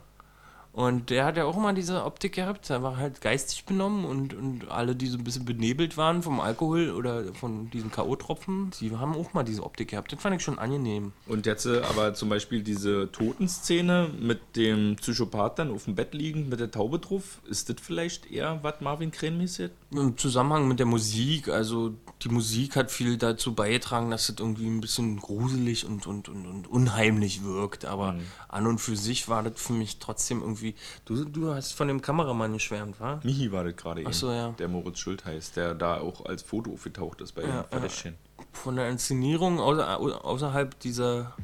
[0.75, 4.33] Und der hat ja auch immer diese Optik gehabt, er war halt geistig benommen und,
[4.33, 8.93] und alle, die so ein bisschen benebelt waren vom Alkohol oder von diesen K.O.-Tropfen, die
[8.93, 10.11] haben auch mal diese Optik gehabt.
[10.11, 11.13] Das fand ich schon angenehm.
[11.27, 16.13] Und jetzt äh, aber zum Beispiel diese Totenszene mit dem Psychopath dann auf dem Bett
[16.13, 19.71] liegend mit der Taube drauf, ist das vielleicht eher was Marvin Kren-mäßig?
[19.97, 24.65] Im Zusammenhang mit der Musik, also die Musik hat viel dazu beigetragen, dass das irgendwie
[24.67, 27.86] ein bisschen gruselig und, und, und, und unheimlich wirkt.
[27.86, 28.21] Aber Mhm.
[28.49, 30.75] an und für sich war das für mich trotzdem irgendwie.
[31.05, 33.19] Du, du hast von dem Kameramann geschwärmt, wa?
[33.23, 34.51] Michi war das gerade eben, so, ja.
[34.51, 38.15] der Moritz Schuld heißt, der da auch als Foto aufgetaucht ist bei Ja, dem Verdächtchen.
[38.53, 41.36] von der Inszenierung außer, außerhalb dieser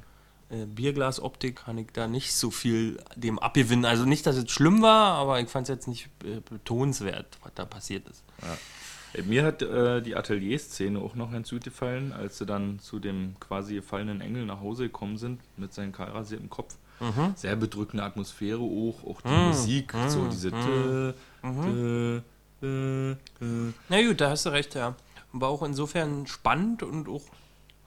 [0.52, 3.86] äh, Bierglasoptik kann ich da nicht so viel dem abgewinnen.
[3.86, 7.54] Also nicht, dass es schlimm war, aber ich fand es jetzt nicht äh, betonenswert, was
[7.56, 8.24] da passiert ist.
[9.14, 13.00] Äh, Mir hat äh, die Atelierszene auch noch ganz gut gefallen, als sie dann zu
[13.00, 16.76] dem quasi gefallenen Engel nach Hause gekommen sind mit seinem kahlrasierten Kopf.
[17.00, 17.34] Mhm.
[17.36, 22.22] Sehr bedrückende Atmosphäre auch, auch die Musik, so diese tö, tö,
[22.62, 23.72] tö, tö.
[23.90, 24.96] Na gut, da hast du recht, ja.
[25.34, 27.24] War auch insofern spannend und auch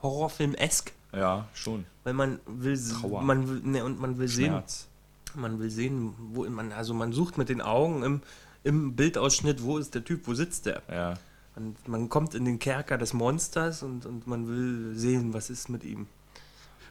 [0.02, 1.84] Horrorfilm-esk, Ja, schon.
[2.04, 3.22] weil man will, Trauer.
[3.22, 4.88] man will, ne, und man will sehen, Schmerz.
[5.34, 8.22] man will sehen, wo man, also man sucht mit den Augen im,
[8.62, 10.82] im Bildausschnitt, wo ist der Typ, wo sitzt der?
[10.90, 11.14] Ja.
[11.56, 15.68] Man, man kommt in den Kerker des Monsters und, und man will sehen, was ist
[15.68, 16.06] mit ihm.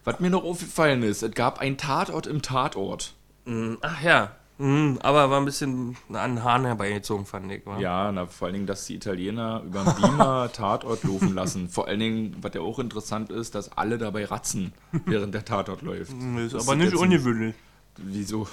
[0.06, 3.14] Was mir noch aufgefallen ist, es gab einen Tatort im Tatort.
[3.46, 7.66] Mm, Ach ja, mm, aber war ein bisschen an den Haaren herbeigezogen, fand ich.
[7.66, 7.80] Wa?
[7.80, 11.70] Ja, na, vor allen Dingen, dass die Italiener über den Beamer Tatort laufen lassen.
[11.70, 14.74] Vor allen Dingen, was ja auch interessant ist, dass alle dabei ratzen,
[15.06, 16.12] während der Tatort läuft.
[16.14, 17.56] Ist Das aber nicht jetzt ein- ungewöhnlich.
[17.98, 18.48] Wieso?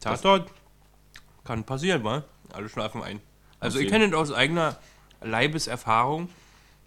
[0.00, 0.50] Tatort
[1.44, 2.24] kann passieren, wa?
[2.52, 3.20] Alle schlafen ein.
[3.60, 4.76] Also Auf ich kenne das aus eigener
[5.20, 6.28] Leibeserfahrung,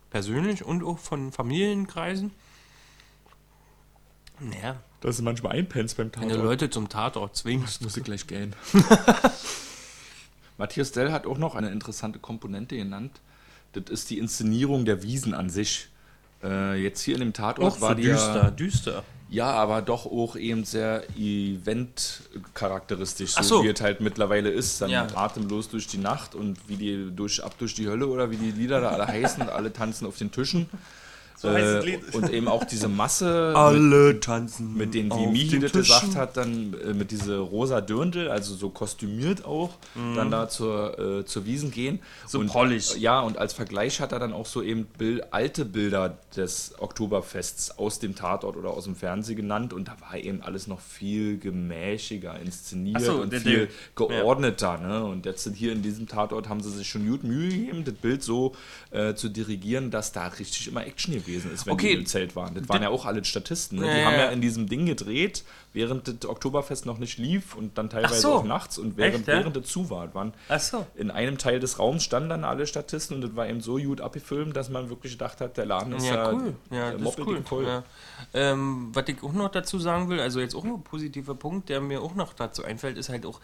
[0.09, 2.31] persönlich und auch von Familienkreisen.
[4.39, 6.45] Naja, Dass du manchmal einpennst beim wenn du Tatort.
[6.45, 7.81] Leute zum Tatort zwingst.
[7.81, 8.55] muss ich gleich gehen.
[10.57, 13.19] Matthias Dell hat auch noch eine interessante Komponente genannt.
[13.73, 15.87] Das ist die Inszenierung der Wiesen an sich.
[16.43, 19.03] Äh, jetzt hier in dem Tatort war die ja, düster.
[19.29, 23.63] ja, aber doch auch eben sehr Event-charakteristisch, so, so.
[23.63, 24.81] wie es halt mittlerweile ist.
[24.81, 25.07] Dann Ja.
[25.15, 28.51] atemlos durch die Nacht und wie die durch, ab durch die Hölle oder wie die
[28.51, 30.67] Lieder da alle heißen und alle tanzen auf den Tischen.
[31.41, 32.13] So Äh, Lied.
[32.13, 34.75] und eben auch diese Masse mit, Alle tanzen.
[34.77, 38.69] mit denen, wie Michi das gesagt hat, dann äh, mit diese rosa Dirndl, also so
[38.69, 39.71] kostümiert auch,
[40.15, 41.95] dann da zur, äh, zur Wiesen gehen.
[41.95, 41.99] Mhm.
[42.27, 42.95] So und, prollig.
[42.97, 47.77] Ja, und als Vergleich hat er dann auch so eben Bild, alte Bilder des Oktoberfests
[47.80, 51.39] aus dem Tatort oder aus dem Fernsehen genannt und da war eben alles noch viel
[51.39, 54.77] gemäßiger inszeniert so, und der- viel der- geordneter.
[54.77, 55.04] Ne?
[55.04, 57.95] Und jetzt sind hier in diesem Tatort haben sie sich schon gut Mühe gegeben, das
[57.95, 58.54] Bild so
[58.91, 61.89] äh, zu dirigieren, dass da richtig immer Action gewesen ist, wenn Okay.
[61.89, 62.56] die im Zelt waren.
[62.56, 63.80] Das waren ja auch alle Statisten.
[63.80, 63.86] Ne?
[63.86, 67.78] Die ja, haben ja in diesem Ding gedreht, während das Oktoberfest noch nicht lief und
[67.78, 68.34] dann teilweise so.
[68.34, 69.34] auch nachts und während, Echt, ja?
[69.36, 70.08] während es zu war.
[70.08, 70.88] Das Waren Ach so.
[70.96, 74.02] in einem Teil des Raums standen dann alle Statisten und das war eben so gut
[74.02, 76.56] abgefilmt, dass man wirklich gedacht hat, der Laden ist Ja, ja, cool.
[76.72, 77.65] Ja, das ist cool.
[77.65, 77.84] Ja.
[78.34, 81.82] Ähm, was ich auch noch dazu sagen will, also jetzt auch ein positiver Punkt, der
[81.82, 83.39] mir auch noch dazu einfällt, ist halt auch,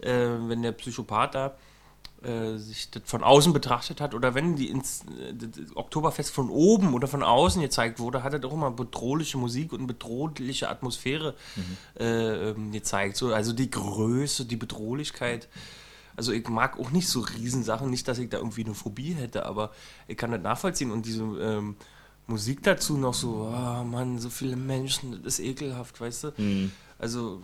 [0.00, 1.54] äh, wenn der Psychopath da
[2.22, 6.50] äh, sich das von außen betrachtet hat oder wenn die ins äh, das Oktoberfest von
[6.50, 11.34] oben oder von außen gezeigt wurde, hat er doch immer bedrohliche Musik und bedrohliche Atmosphäre
[11.98, 13.16] äh, ähm, gezeigt.
[13.16, 15.48] So, also die Größe, die Bedrohlichkeit.
[16.16, 19.46] Also ich mag auch nicht so Riesensachen, nicht, dass ich da irgendwie eine Phobie hätte,
[19.46, 19.70] aber
[20.06, 21.76] ich kann das nachvollziehen und diese ähm,
[22.26, 26.32] Musik dazu noch so, ah Mann, so viele Menschen, das ist ekelhaft, weißt du?
[27.00, 27.40] Also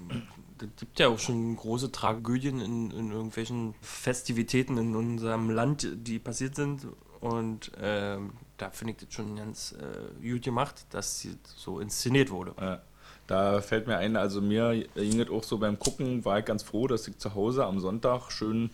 [0.60, 6.18] es gibt ja auch schon große Tragödien in, in irgendwelchen Festivitäten in unserem Land, die
[6.18, 6.86] passiert sind
[7.20, 12.30] und ähm, da finde ich das schon ganz äh, gut gemacht, dass sie so inszeniert
[12.30, 12.54] wurde.
[12.60, 12.82] Ja.
[13.26, 16.62] Da fällt mir ein, also mir ging es auch so beim Gucken, war ich ganz
[16.62, 18.70] froh, dass ich zu Hause am Sonntag schön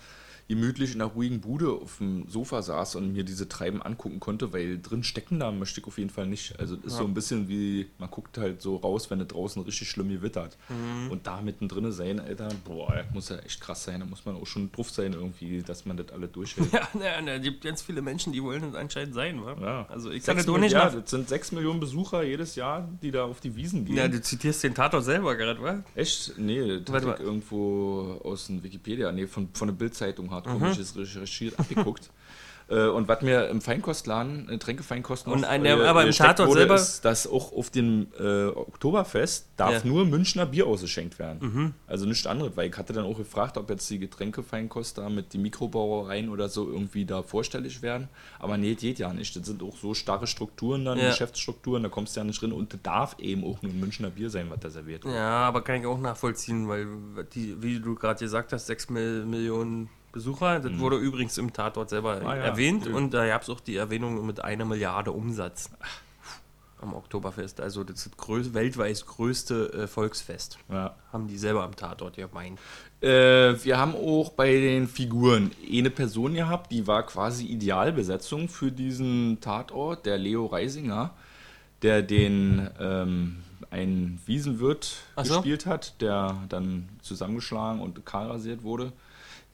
[0.52, 4.52] gemütlich in einer ruhigen Bude auf dem Sofa saß und mir diese Treiben angucken konnte,
[4.52, 6.60] weil drin stecken da möchte ich auf jeden Fall nicht.
[6.60, 9.62] Also es ist so ein bisschen wie, man guckt halt so raus, wenn es draußen
[9.62, 10.58] richtig schlimm gewittert.
[11.08, 14.00] Und da mittendrin sein, Alter, boah, muss ja echt krass sein.
[14.00, 16.70] Da muss man auch schon drauf sein irgendwie, dass man das alle durchhält.
[16.72, 19.56] Ja, na, na, es gibt ganz viele Menschen, die wollen das anscheinend sein, wa?
[19.60, 19.86] Ja.
[19.88, 20.92] Also ich kann Sechs das auch nicht nach...
[20.92, 23.96] ja, das sind sechs Millionen Besucher jedes Jahr, die da auf die Wiesen gehen.
[23.96, 25.82] Ja, du zitierst den Tatort selber gerade, wa?
[25.94, 26.34] Echt?
[26.38, 30.59] Nee, das Warte ich irgendwo aus dem Wikipedia, nee, von, von der Bildzeitung hat Mhm.
[30.61, 32.11] komisches recherchiert, abgeguckt.
[32.68, 36.52] Äh, Und was mir im Feinkostladen, äh, Tränkefeinkost noch Und ein- der- aber im Tatort
[36.52, 39.81] selber- ist, dass auch auf dem äh, Oktoberfest darf Ja.
[39.85, 41.38] nur Münchner Bier ausgeschenkt werden.
[41.40, 41.74] Mhm.
[41.88, 45.35] Also nichts anderes, weil ich hatte dann auch gefragt, ob jetzt die Getränkefeinkost da mit
[45.35, 48.09] den Mikrobrauereien oder so irgendwie da vorstellig werden.
[48.38, 49.35] Aber nee, geht ja nicht.
[49.37, 51.09] Das sind auch so starre Strukturen dann, Ja.
[51.11, 54.31] Geschäftsstrukturen, da kommst du ja nicht drin und das darf eben auch nur Münchner Bier
[54.31, 55.14] sein, was da serviert wird.
[55.14, 56.87] Ja, aber kann ich auch nachvollziehen, weil
[57.35, 61.90] die, wie du gerade gesagt hast, 6 Mil Millionen Besucher, das wurde übrigens im Tatort
[61.90, 62.27] selber Mhm.
[62.27, 62.94] Ah, ja, erwähnt cool.
[62.94, 65.70] und da gab es auch die Erwähnung mit einer Milliarde Umsatz
[66.83, 67.61] am Oktoberfest.
[67.61, 70.59] Also das größ weltweit größte äh, Volksfest.
[70.70, 70.94] Ja.
[71.12, 72.59] Haben die selber am Tatort gemeint.
[73.01, 73.09] Äh,
[73.64, 79.40] wir haben auch bei den Figuren eine Person gehabt, die war quasi Idealbesetzung für diesen
[79.40, 81.11] Tatort, der Leo Reisinger,
[81.83, 83.38] der den ähm,
[83.70, 85.35] einen Wiesenwirt so.
[85.37, 88.92] gespielt hat, der dann zusammengeschlagen und kahlrasiert wurde.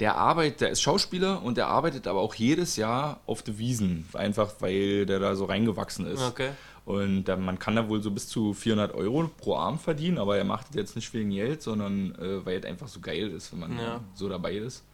[0.01, 4.09] Der arbeitet, der ist Schauspieler und der arbeitet aber auch jedes Jahr auf der Wiesen,
[4.13, 6.23] einfach weil der da so reingewachsen ist.
[6.23, 6.51] Okay.
[6.85, 10.39] Und äh, man kann da wohl so bis zu 400 Euro pro Arm verdienen, aber
[10.39, 13.53] er macht es jetzt nicht wegen Geld, sondern äh, weil es einfach so geil ist,
[13.53, 14.01] wenn man Ja.
[14.15, 14.85] so dabei ist.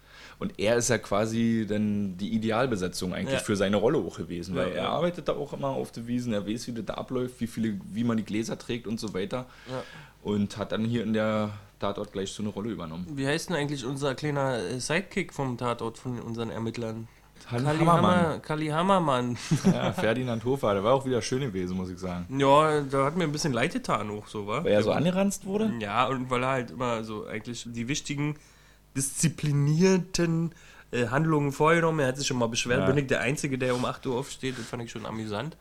[0.40, 3.44] Und er ist ja quasi dann die Idealbesetzung eigentlich Ja.
[3.44, 6.32] für seine Rolle auch gewesen, weil Ja, er arbeitet da auch immer auf der Wiesen,
[6.32, 9.12] er weiß, wie das da abläuft, wie viele, wie man die Gläser trägt und so
[9.14, 9.46] weiter.
[10.22, 13.06] Und hat dann hier in der Tatort gleich so eine Rolle übernommen.
[13.10, 17.08] Wie heißt denn eigentlich unser kleiner äh, Sidekick vom Tatort von unseren Ermittlern?
[17.50, 17.87] Kali Hammermann.
[18.16, 19.37] Hammer, Kali Hammermann.
[19.66, 22.26] Ja, Ferdinand Hofer, der war auch wieder schön gewesen, muss ich sagen.
[22.38, 24.64] ja, da hat mir ein bisschen leid getan auch so, wa?
[24.64, 25.70] Weil er so angeranzt wurde?
[25.80, 28.37] Ja, und weil er halt immer so eigentlich die wichtigen,
[28.96, 30.52] disziplinierten
[30.92, 32.00] äh, Handlungen vorgenommen.
[32.00, 32.87] Er hat sich schon mal beschwert, Ja.
[32.87, 34.58] bin ich der Einzige, der um 8 Uhr aufsteht.
[34.58, 35.56] Das fand ich schon amüsant.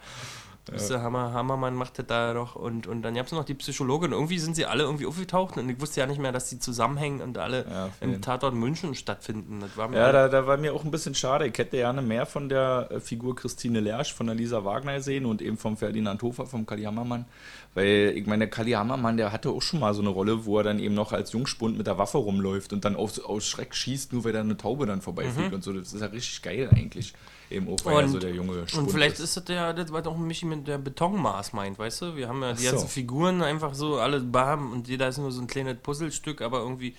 [0.66, 2.56] Das der Hammer, Hammermann macht das da noch.
[2.56, 4.14] Und, und dann gab es noch die Psychologin.
[4.14, 7.22] Irgendwie sind sie alle irgendwie aufgetaucht und ich wusste ja nicht mehr, dass sie zusammenhängen
[7.22, 8.22] und alle Ja, im.
[8.22, 9.60] Tatort München stattfinden.
[9.60, 11.48] Das war mir Ja, da, da war mir auch ein bisschen schade.
[11.48, 15.26] Ich hätte gerne mehr von der äh, Figur Christine Lersch, von der Lisa Wagner gesehen
[15.26, 17.26] und eben vom Ferdinand Hofer, vom Kali Hammermann.
[17.74, 20.60] Weil, ich meine, der Kali Hammermann, der hatte auch schon mal so eine Rolle, wo
[20.60, 23.76] er dann eben noch als Jungspund mit der Waffe rumläuft und dann aus, aus Schreck
[23.76, 25.74] schießt, nur weil da eine Taube dann vorbeifliegt und so.
[25.74, 27.14] Das ist ja richtig geil eigentlich.
[27.50, 30.06] Eben auch, weil Und- so der junge Spund Und vielleicht ist das ja das, was
[30.08, 32.16] auch Michi mit der Betonmaß meint, weißt du?
[32.16, 32.72] Wir haben ja die so.
[32.72, 36.60] ganzen Figuren einfach so alle bam und jeder ist nur so ein kleines Puzzlestück, aber
[36.60, 36.96] irgendwie,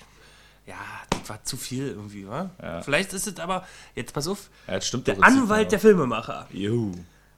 [0.66, 0.76] ja,
[1.10, 2.50] das war zu viel irgendwie, wa?
[2.62, 2.82] Ja.
[2.82, 5.80] Vielleicht ist es aber, jetzt pass auf, Ja, der Anwalt der.
[5.80, 6.46] Filmemacher.
[6.52, 6.92] Juhu.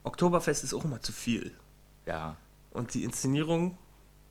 [0.05, 1.53] Oktoberfest ist auch immer zu viel.
[2.07, 2.37] Ja.
[2.73, 3.77] Und die Inszenierung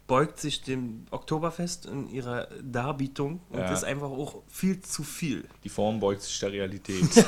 [0.08, 3.74] beugt sich dem Oktoberfest in ihrer Darbietung und Ja.
[3.74, 5.46] ist einfach auch viel zu viel.
[5.64, 7.10] Die Form beugt sich der Realität.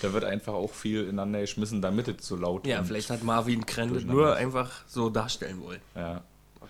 [0.00, 3.60] Da wird einfach auch viel ineinander geschmissen, damit es so laut Ja, vielleicht hat Marvin
[3.60, 5.80] durcheinander nur einfach so darstellen wollen.
[5.94, 6.22] Ja.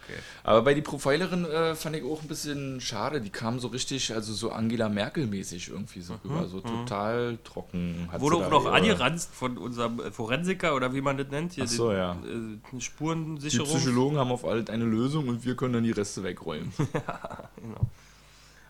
[0.04, 0.18] Okay.
[0.42, 3.20] Aber bei die Profilerin äh, fand ich auch ein bisschen schade.
[3.20, 6.48] Die kam so richtig, also so Angela Merkel-mäßig irgendwie so rüber.
[6.48, 8.08] So total trocken.
[8.12, 11.52] Mhm, Wurde auch noch angeranzt von unserem äh, Forensiker oder wie man das nennt.
[11.52, 12.12] Hier Ach so, den, ja.
[12.12, 13.68] Äh, eine Die Spurensicherung.
[13.68, 16.72] Psychologen haben auf alles eine Lösung und wir können dann die Reste wegräumen.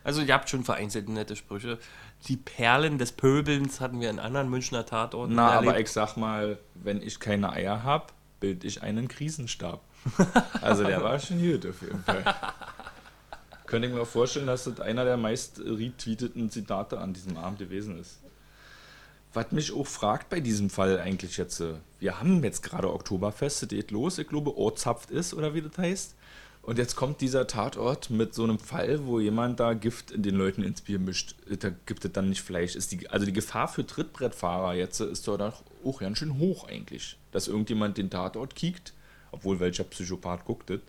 [0.04, 1.78] Also ihr habt schon vereinzelt nette Sprüche.
[2.28, 5.88] Die Perlen des Pöbelns hatten wir in anderen Münchner Tatorten Na, aber erlebt.
[5.88, 9.80] ich sag mal, wenn ich keine Eier hab, bild ich einen Krisenstab.
[10.60, 12.24] Also der war schon gut auf jeden Fall.
[13.66, 17.98] Könnte ich mir vorstellen, dass das einer der meist retweeteten Zitate an diesem Abend gewesen
[17.98, 18.18] ist.
[19.32, 23.62] Was mich auch fragt bei diesem Fall eigentlich jetzt, äh, wir haben jetzt gerade Oktoberfest,
[23.62, 26.14] es geht los, ich glaube, Ortszapft ist oder wie das heißt.
[26.62, 30.36] Und jetzt kommt dieser Tatort mit so einem Fall, wo jemand da Gift in den
[30.36, 31.34] Leuten ins Bier mischt.
[31.58, 32.76] Da gibt es dann nicht Fleisch.
[32.76, 37.18] Ist die, also die Gefahr für Trittbrettfahrer jetzt ist doch auch ganz schön hoch eigentlich.
[37.32, 38.92] Dass irgendjemand den Tatort kiekt,
[39.32, 40.80] obwohl welcher Psychopath guckt das.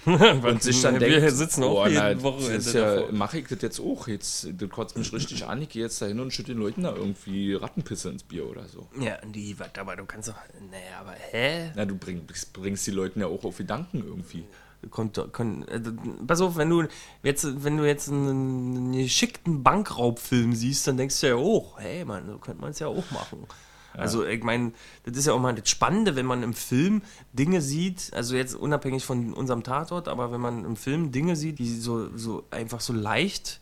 [0.04, 3.80] Und sich dann wir denkt, sitzen auch na, das Wochenende ja, mache ich das jetzt
[3.80, 4.08] auch.
[4.08, 5.60] Jetzt, das kotzt mich richtig an.
[5.62, 8.66] Ich gehe jetzt da hin und schütte den Leuten da irgendwie Rattenpisse ins Bier oder
[8.68, 8.88] so.
[9.00, 10.36] Ja, die, warte, aber du kannst doch.
[10.70, 11.72] Naja, aber hä?
[11.74, 14.44] Na, du bringst, bringst die Leuten ja auch auf Gedanken irgendwie.
[14.90, 15.80] Konnt, kon, äh,
[16.24, 16.86] pass auf, wenn du
[17.24, 22.04] jetzt, wenn du jetzt einen, einen geschickten Bankraubfilm siehst, dann denkst du ja auch, hey
[22.04, 23.46] Mann, so könnte man es ja auch machen.
[23.94, 24.72] Also ich meine,
[25.04, 28.54] das ist ja auch mal das Spannende, wenn man im Film Dinge sieht, also jetzt
[28.54, 32.80] unabhängig von unserem Tatort, aber wenn man im Film Dinge sieht, die so, so einfach
[32.80, 33.60] so leicht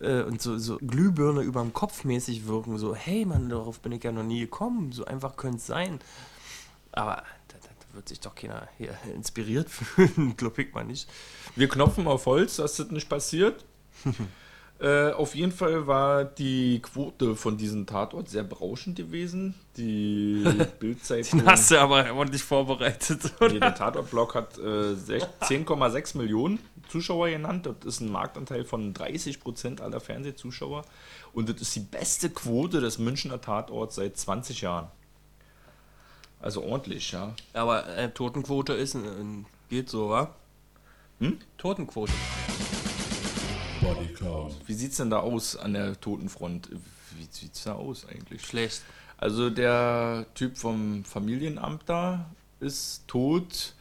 [0.00, 3.92] äh, und so, so Glühbirne über dem Kopf mäßig wirken, so, hey Mann, darauf bin
[3.92, 6.00] ich ja noch nie gekommen, so einfach könnte es sein.
[6.92, 7.22] Aber
[7.98, 11.10] wird sich doch keiner hier inspiriert fühlen, glaube ich mal nicht.
[11.56, 13.64] Wir knopfen auf Holz, dass das nicht passiert.
[14.80, 19.54] äh, auf jeden Fall war die Quote von diesem Tatort sehr berauschend gewesen.
[19.76, 20.44] Die
[20.78, 21.40] Bildzeitung.
[21.40, 23.60] Den hast du aber ordentlich vorbereitet, Nee, oder?
[23.60, 27.66] der Tatortblog hat äh, sech- 10,6 Millionen Zuschauer genannt.
[27.66, 30.84] Das ist ein Marktanteil von 30 Prozent aller Fernsehzuschauer.
[31.32, 34.86] Und das ist die beste Quote des Münchner Tatorts seit 20 Jahren.
[36.40, 37.34] Also ordentlich, ja.
[37.52, 39.00] Aber äh, Totenquote ist, äh,
[39.68, 40.34] geht so, wa?
[41.18, 41.38] Hm?
[41.58, 42.12] Totenquote.
[43.94, 44.54] Bodycount.
[44.66, 46.70] Wie sieht's denn da aus an der Totenfront?
[47.16, 48.44] Wie sieht's da aus eigentlich?
[48.44, 48.82] Schlecht.
[49.16, 53.74] Also der Typ vom Familienamt da ist tot.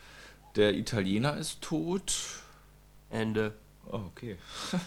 [0.55, 2.15] Der Italiener ist tot.
[3.09, 3.53] Ende.
[3.85, 4.37] Oh, okay.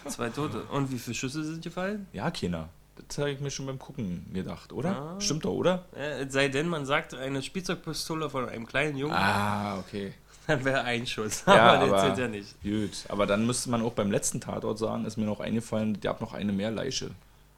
[0.09, 0.65] Zwei Tote.
[0.65, 2.07] Und wie viele Schüsse sind gefallen?
[2.13, 2.69] Ja, keiner.
[3.09, 4.91] Das habe ich mir schon beim Gucken gedacht, oder?
[5.17, 5.21] Ah.
[5.21, 5.85] Stimmt doch, oder?
[5.95, 10.13] Äh, sei denn, man sagt eine Spielzeugpistole von einem kleinen Jungen, Ah, okay.
[10.47, 11.45] dann wäre ein Schuss.
[11.47, 12.63] Ja, aber der aber- zählt ja nicht.
[12.63, 12.91] Gut.
[13.09, 16.21] Aber dann müsste man auch beim letzten Tatort sagen, ist mir noch eingefallen, der hat
[16.21, 17.11] noch eine mehr Leiche.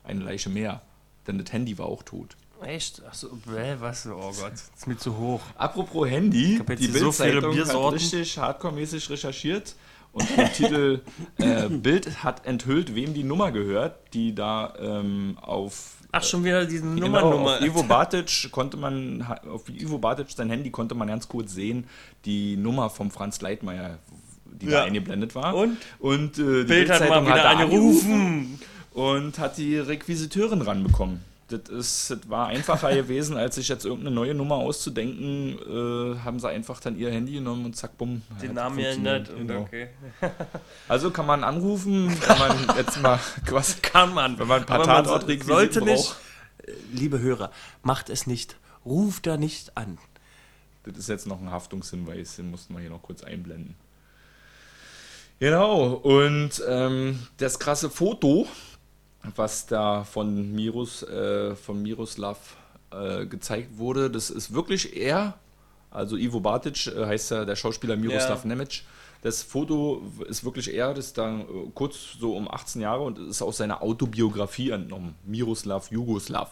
[0.04, 0.82] Eine Leiche mehr.
[1.26, 2.36] Denn das Handy war auch tot.
[2.64, 3.02] Echt?
[3.04, 4.06] Achso, bäh, was?
[4.06, 5.40] Oh Gott, ist mir zu hoch.
[5.56, 9.74] Apropos Handy, die hier so viele Bild-Zeitung hat richtig hardcore-mäßig recherchiert
[10.12, 11.00] und den Titel
[11.38, 16.66] äh, Bild hat enthüllt, wem die Nummer gehört, die da ähm, auf Ach, schon wieder
[16.66, 17.54] diese Genau, Nummernummer.
[17.56, 21.84] auf Ivo Batic konnte man, auf Ivo Batic sein Handy konnte man ganz kurz sehen,
[22.26, 23.98] die Nummer vom Franz Leitmeier,
[24.44, 24.84] die da Ja.
[24.84, 25.54] eingeblendet war.
[25.54, 25.78] Und?
[26.00, 28.58] Und äh, die Bild hat mal wieder da angerufen.
[28.92, 31.20] und hat die Requisiteurin ranbekommen.
[31.48, 36.38] Das, ist, das war einfacher gewesen, als sich jetzt irgendeine neue Nummer auszudenken, äh, haben
[36.40, 38.22] sie einfach dann ihr Handy genommen und zack, bumm.
[38.40, 39.26] Den hat Namen funktioniert.
[39.26, 39.40] geändert.
[39.40, 39.60] und Genau.
[39.62, 39.88] Okay.
[40.88, 44.38] Also kann man anrufen, kann man jetzt mal quasi Kann man.
[44.38, 46.68] Wenn man ein paar Tatortrequisiten sollte nicht, braucht.
[46.68, 47.50] äh, liebe Hörer,
[47.82, 48.56] macht es nicht.
[48.84, 49.98] Ruft da nicht an.
[50.84, 53.76] Das ist jetzt noch ein Haftungshinweis, den mussten wir hier noch kurz einblenden.
[55.38, 58.46] Genau, und ähm, das krasse Foto,
[59.36, 62.56] was da von, Mirus, äh, von Miroslav
[62.90, 65.34] äh, gezeigt wurde, das ist wirklich er,
[65.90, 68.48] also Ivo Batic äh, heißt ja der Schauspieler Miroslav Ja.
[68.48, 68.82] Nemec.
[69.22, 73.18] Das Foto ist wirklich er, das ist da äh, kurz so um 18 Jahre und
[73.18, 75.14] ist aus seiner Autobiografie entnommen.
[75.24, 76.50] Miroslav Jugoslav.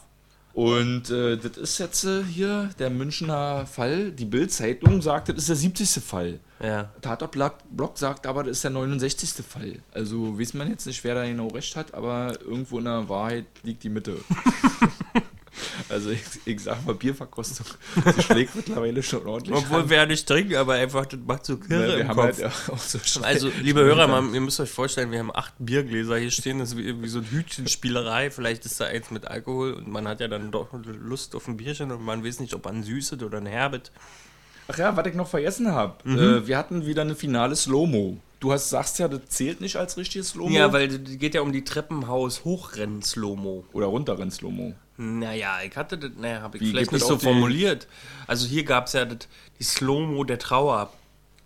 [0.60, 4.12] Und äh, das ist jetzt äh, hier der Münchner Fall.
[4.12, 6.04] Die Bild-Zeitung sagt, das ist der 70.
[6.04, 6.38] Fall.
[6.62, 6.90] Ja.
[7.00, 9.42] Tatortblog Blog sagt aber, das ist der 69.
[9.42, 9.78] Fall.
[9.90, 13.46] Also weiß man jetzt nicht, wer da genau recht hat, aber irgendwo in der Wahrheit
[13.62, 14.18] liegt die Mitte.
[15.88, 17.66] also ich, ich sag mal, Bierverkostung,
[18.16, 19.56] die schlägt mittlerweile schon ordentlich.
[19.56, 21.60] Obwohl wir ja nicht trinken, aber einfach, das macht so an.
[21.60, 22.26] Kirre wir im haben Kopf.
[22.26, 25.54] halt ja auch so Also, liebe Hörer, man, ihr müsst euch vorstellen, wir haben acht
[25.58, 26.58] Biergläser hier stehen.
[26.58, 28.30] Das ist wie, wie so eine Hütchenspielerei.
[28.30, 31.56] Vielleicht ist da eins mit Alkohol und man hat ja dann doch Lust auf ein
[31.56, 33.90] Bierchen und man weiß nicht, ob man süßet oder ein herbet.
[34.68, 35.96] Ach ja, was ich noch vergessen habe.
[36.04, 36.18] Mhm.
[36.18, 38.18] Äh, wir hatten wieder eine finale Slow-Mo.
[38.38, 40.54] Du hast, sagst ja, das zählt nicht als richtiges Slow-Mo.
[40.54, 43.64] Ja, weil es geht ja um die Treppenhaus-Hochrennen-Slow-Mo.
[43.72, 44.74] Oder runterrennen Slow-Mo.
[45.02, 47.88] Naja, ich hatte das, naja, habe ich Wie, vielleicht nicht so auch formuliert.
[48.26, 49.28] Also hier gab es ja das,
[49.58, 50.92] die Slow-Mo der Trauer.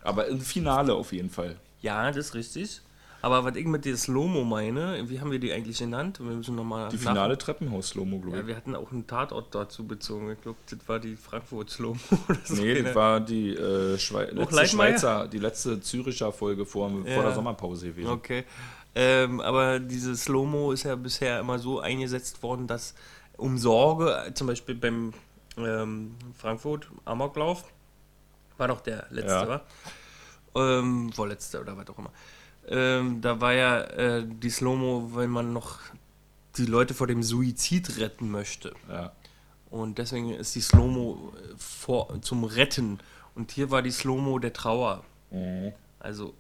[0.02, 1.56] Aber im Finale auf jeden Fall.
[1.80, 2.80] Ja, das ist richtig.
[3.22, 6.18] Aber was ich mit der Slow-Mo meine, wie haben wir die eigentlich genannt?
[6.20, 8.48] Wir müssen nochmal Die finale Treppenhaus-Slomo, glaube Ja, ich.
[8.48, 10.32] wir hatten auch einen Tatort dazu bezogen.
[10.32, 11.98] Ich glaube, das war die Frankfurt Slow-Mo
[12.28, 12.54] oder so.
[12.56, 14.66] Nee, das Keine- war die äh, Schwei letzte Leitmeier?
[14.66, 17.22] Schweizer, die letzte Züricher Folge vor, vor Ja.
[17.22, 18.10] der Sommerpause gewesen.
[18.10, 18.44] Okay.
[18.96, 22.94] Ähm, aber diese Slow-Mo ist ja bisher immer so eingesetzt worden, dass
[23.36, 25.12] um Sorge, äh, zum Beispiel beim
[25.56, 27.64] ähm, Frankfurt Amoklauf,
[28.56, 29.48] war doch der letzte, Ja.
[29.48, 29.60] war?
[30.56, 32.10] Ähm, vorletzte oder was auch immer.
[32.68, 35.80] Ähm, da war ja äh, die Slow-Mo, wenn man noch
[36.56, 38.74] die Leute vor dem Suizid retten möchte.
[38.88, 39.12] Ja.
[39.70, 43.00] Und deswegen ist die Slow-Mo äh, vor, zum Retten.
[43.34, 45.04] Und hier war die Slow-Mo der Trauer.
[45.98, 46.34] Also,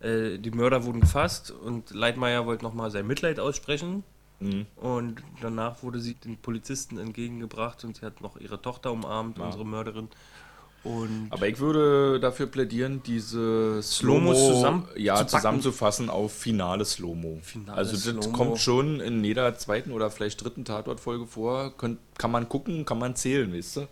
[0.00, 4.02] äh, die Mörder wurden gefasst und Leitmeier wollte nochmal sein Mitleid aussprechen.
[4.42, 4.66] Mhm.
[4.76, 9.46] Und danach wurde sie den Polizisten entgegengebracht und sie hat noch ihre Tochter umarmt, Ja.
[9.46, 10.08] unsere Mörderin.
[10.84, 17.40] Und Aber ich würde dafür plädieren, diese Slow-Mo zusammen ja, zu zusammenzufassen auf finale Slow-Mo.
[17.68, 18.32] Also das Slow-Mo.
[18.36, 21.72] kommt schon in jeder zweiten oder vielleicht dritten Tatortfolge vor.
[21.76, 21.98] Kann
[22.32, 23.88] man gucken, kann man zählen, weißt du?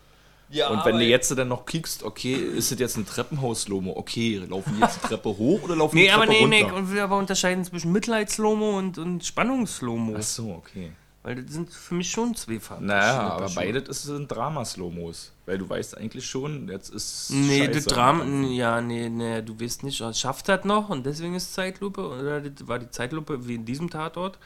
[0.51, 3.93] Ja, Und wenn du jetzt dann noch kiekst, okay, ist das jetzt ein Treppenhaus-Slow-Mo?
[3.97, 6.63] Okay, laufen die jetzt die Treppe hoch oder laufen Nee, die aber Treppe nee, nee,
[6.63, 6.77] runter?
[6.77, 10.17] und wir aber unterscheiden zwischen Mitleids-Slow-Mo und, und Spannungs-Slow-Mo.
[10.19, 10.93] Ach so, okay.
[11.23, 12.87] Weil das sind für mich schon zwei Farben.
[12.87, 15.33] Naja, aber beides ist- sind Drama-Slow-Mos.
[15.47, 17.31] Weil du weißt eigentlich schon, jetzt ist.
[17.31, 21.05] Nee, Scheiße das am Drama, ja, nee, nee, du weißt nicht, schafft das noch und
[21.05, 24.39] deswegen ist Zeitlupe oder das war die Zeitlupe wie in diesem Tatort.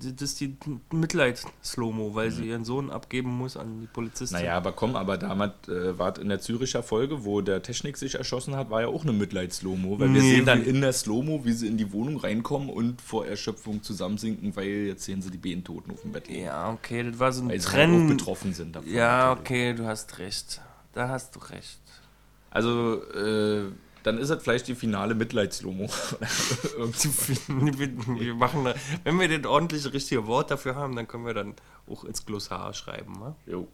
[0.00, 0.56] Das ist die
[0.92, 4.38] Mitleid-Slow-Mo, weil sie ihren Sohn abgeben muss an die Polizistin.
[4.38, 8.14] Naja, aber komm, aber damals äh, war in der Züricher Folge, wo der Technik sich
[8.14, 9.98] erschossen hat, war ja auch eine Mitleids-Slow-Mo.
[10.00, 13.00] Weil wir Nee, sehen dann in der Slow-Mo, wie sie in die Wohnung reinkommen und
[13.00, 16.44] vor Erschöpfung zusammensinken, weil jetzt sehen sie die beiden Toten auf dem Bett liegen.
[16.44, 18.06] Ja, okay, das war so ein Weil sie halt auch Trennen.
[18.08, 18.90] betroffen sind davon.
[18.92, 19.40] Ja, natürlich.
[19.40, 20.60] okay, du hast recht.
[20.92, 21.78] Da hast du recht.
[22.50, 23.64] Also, äh,
[24.02, 25.86] dann ist das vielleicht die finale Mitleids-Slow-Mo.
[28.18, 28.74] wir, machen, da-
[29.04, 31.54] wenn wir das ordentliche richtige Wort dafür haben, dann können wir dann
[31.88, 33.12] auch ins Glossar schreiben.
[33.18, 33.34] Ne?
[33.46, 33.68] jo.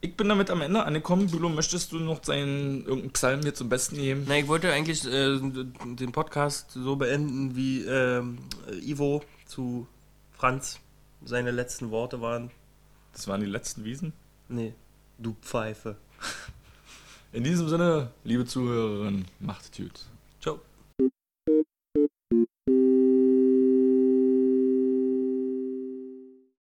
[0.00, 1.28] Ich bin damit am Ende angekommen.
[1.28, 4.26] Bülow, möchtest du noch seinen irgendeinen Psalm hier zum Besten geben?
[4.28, 8.38] Na, ich wollte eigentlich äh, den Podcast so beenden, wie ähm,
[8.80, 9.88] Ivo zu
[10.34, 10.78] Franz
[11.24, 12.52] seine letzten Worte waren.
[13.12, 14.12] Das waren die letzten Wiesen.
[14.48, 14.72] Nee,
[15.18, 15.96] du Pfeife.
[17.30, 20.06] In diesem Sinne, liebe Zuhörerinnen, macht es gut.